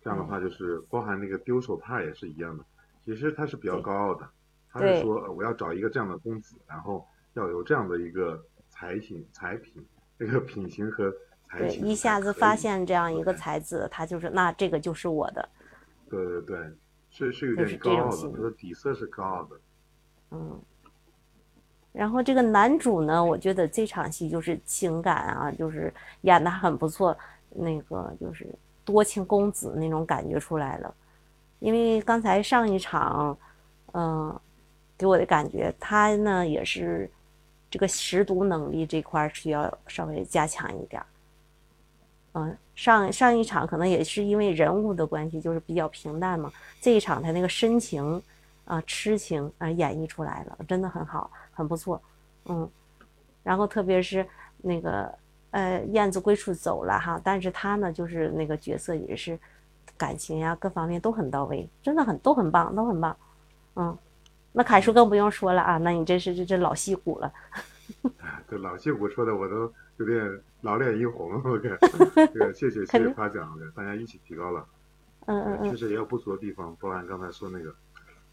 [0.04, 2.64] 这样的话就是包含那个丢手帕也是一样的，
[3.04, 4.30] 其实他是比较高傲的，
[4.72, 7.04] 他是说我要找一个这样的公子，然后
[7.34, 9.84] 要有这样的一个才品才品
[10.18, 11.14] 这个品行和。
[11.58, 15.48] 对，一下子发现这样一个才子，他就是那这个就是我的。
[16.10, 16.58] 对对对，
[17.10, 19.56] 是是有点高傲的，他的底色是高傲的。
[20.32, 20.60] 嗯。
[21.94, 27.18] 然后这个男主呢，我觉得这场戏就是情感啊，就是演的很不错，
[27.52, 28.46] 那个就是
[28.84, 30.94] 多情公子那种感觉出来了。
[31.60, 33.38] 因为刚才上一场，
[33.94, 34.38] 嗯，
[34.98, 37.10] 给我的感觉他呢也是
[37.76, 41.04] 这个识读能力这块需要稍微加强一点。
[42.32, 46.50] 嗯，上上一场可能也是因为人物的关系，就是比较平淡嘛。
[46.80, 48.24] 这一场他那个深情
[48.64, 52.02] 啊、痴情啊演绎出来了，真的很好，很不错。
[52.46, 52.66] 嗯，
[53.44, 54.26] 然后特别是
[54.60, 55.14] 那个
[55.52, 59.38] 呃燕子归处走了哈，但是他呢就是那个角色也是
[59.98, 63.18] 感情呀各方面都很到位，真的很都很棒，都很棒，
[63.76, 63.98] 嗯，
[64.56, 67.34] 那凯叔更不用说了啊，那你这是这这老戏骨了，
[68.20, 71.70] 哎，这老戏骨说的我都有点老脸一红，OK，
[72.34, 74.66] 这个谢谢谢谢夸奖，大家一起提高了，
[75.26, 77.76] 嗯嗯嗯，确实也有不足的地方，包含刚才说那个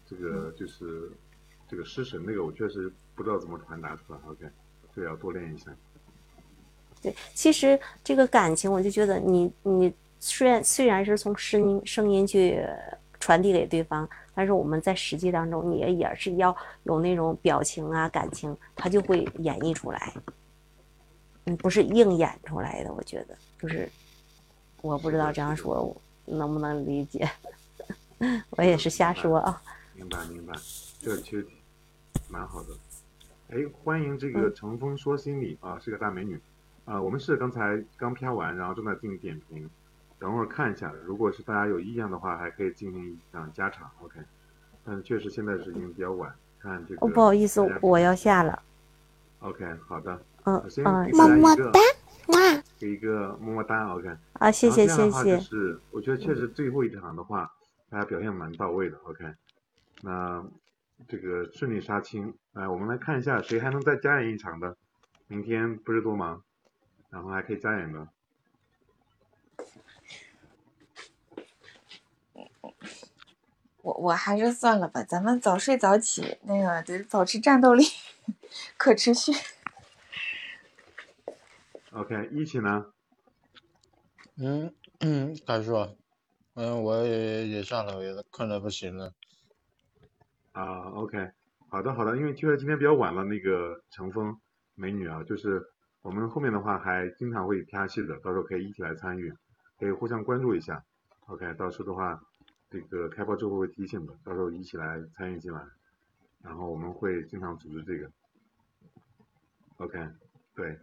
[0.05, 1.11] 这个就是
[1.67, 4.45] 这个失神那个，我确实不知道怎么传达出来，OK，
[4.95, 5.71] 这个要多练一下。
[7.01, 12.65] 对，其实这个感情，我就觉得你你虽然虽然是从声音声音去
[13.19, 20.13] 传递给对方，但是我们在实际当中也也是要有那种表情啊感情，它就会演绎出来。
[21.45, 23.89] 嗯，不是硬演出来的，我觉得就是，
[24.81, 25.95] 我不知道这样说
[26.25, 27.29] 能不能理解，
[28.51, 29.61] 我也是瞎说啊。
[29.93, 30.53] 明白明白，
[30.99, 31.45] 这个其实
[32.29, 32.69] 蛮好的。
[33.49, 36.39] 哎，欢迎这个乘风说心理啊，是个大美女。
[36.85, 39.69] 啊，我们是刚才刚飘完，然后正在进行点评，
[40.23, 44.21] 等会儿看一下，如果是大家有意向的话，还可以进行一场加场，OK。
[44.85, 47.05] 但是确实现在是已经比较晚，看这个。
[47.05, 48.63] 哦，不好意思，我要下了。
[49.39, 50.17] OK，好的。
[50.45, 51.79] 嗯先嗯，么么哒，
[52.27, 54.15] 哇，给一个么么哒，OK。
[54.35, 55.43] 啊，谢谢谢谢就。
[55.43, 57.51] 是我觉得确实最后一场的话，
[57.89, 59.25] 大家表现蛮到位的，OK。
[60.03, 60.41] 那
[61.05, 64.77] 这个顺利杀青，来我们来看一下谁还能再加演一场的，
[65.27, 66.41] 明天不是多忙，
[67.09, 68.07] 然后还可以加演的。
[73.83, 77.83] 我我还是算了吧，咱们早睡早起，那个得保持战斗力，
[78.77, 79.33] 可持续。
[81.91, 82.93] OK，一起呢？
[84.37, 85.97] 嗯嗯，凯叔，
[86.53, 89.13] 嗯，我也也下了，我也困得不行了。
[90.53, 91.31] 啊，OK，
[91.67, 94.39] 好的好的，因为确实今天比较晚了，那个乘风
[94.75, 95.61] 美女啊，就是
[96.01, 99.33] 我们后面的话还经常会拍戏的，到时候可以一起来参与，
[99.77, 100.85] 可以互相关注一下。
[101.27, 102.21] OK，到时候的话，
[102.81, 105.65] 这个开播之后会提醒的，到时候一起来参与进来，
[106.41, 108.11] 然后我们会经常组织这个。
[109.77, 110.07] OK，
[110.55, 110.79] 对，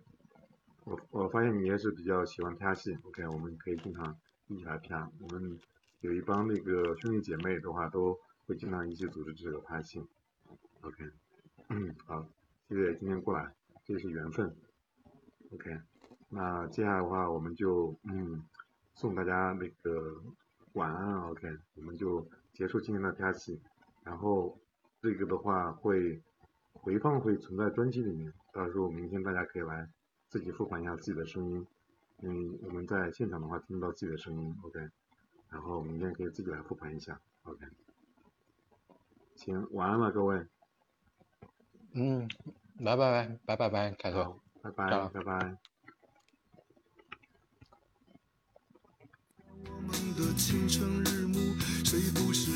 [0.85, 4.17] 我我发现你也是比较喜欢拍戏，OK，我们可以经常
[4.49, 5.59] 一起来拍，我们
[6.01, 8.19] 有一帮那个兄弟姐妹的话都。
[8.47, 10.05] 会经常一起组织这个拍戏
[10.81, 11.09] ，OK，
[11.69, 12.27] 嗯，好，
[12.69, 13.55] 谢谢今天过来，
[13.85, 14.53] 这是缘分
[15.53, 15.79] ，OK，
[16.29, 18.43] 那接下来的话我们就嗯
[18.97, 20.21] 送大家那个
[20.75, 23.61] 晚安，OK，我们就结束今天的拍戏，
[24.05, 24.57] 然后
[25.01, 26.23] 这个的话会
[26.73, 29.89] 回放会存在专辑里面，到时候明天大家可以来
[30.29, 31.67] 自己复盘一下自己的声音，
[32.21, 34.79] 因为我们在现场的话听不到自己的声音，OK，
[35.49, 37.67] 然后明天可以自己来复盘一下，OK。
[39.35, 40.47] 行，晚安了各位。
[41.95, 42.29] 嗯，
[42.85, 44.37] 拜拜拜拜拜拜，凯哥。
[44.63, 45.57] 拜拜拜拜。
[50.21, 51.39] 的清晨日暮
[51.83, 52.51] 谁不是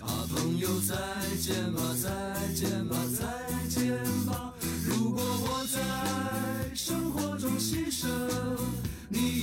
[0.00, 0.96] 啊朋友再
[1.40, 2.08] 见吧再
[2.54, 3.96] 见吧再见
[4.26, 4.52] 吧。
[4.84, 8.08] 如果我在生活中牺牲
[9.08, 9.42] 你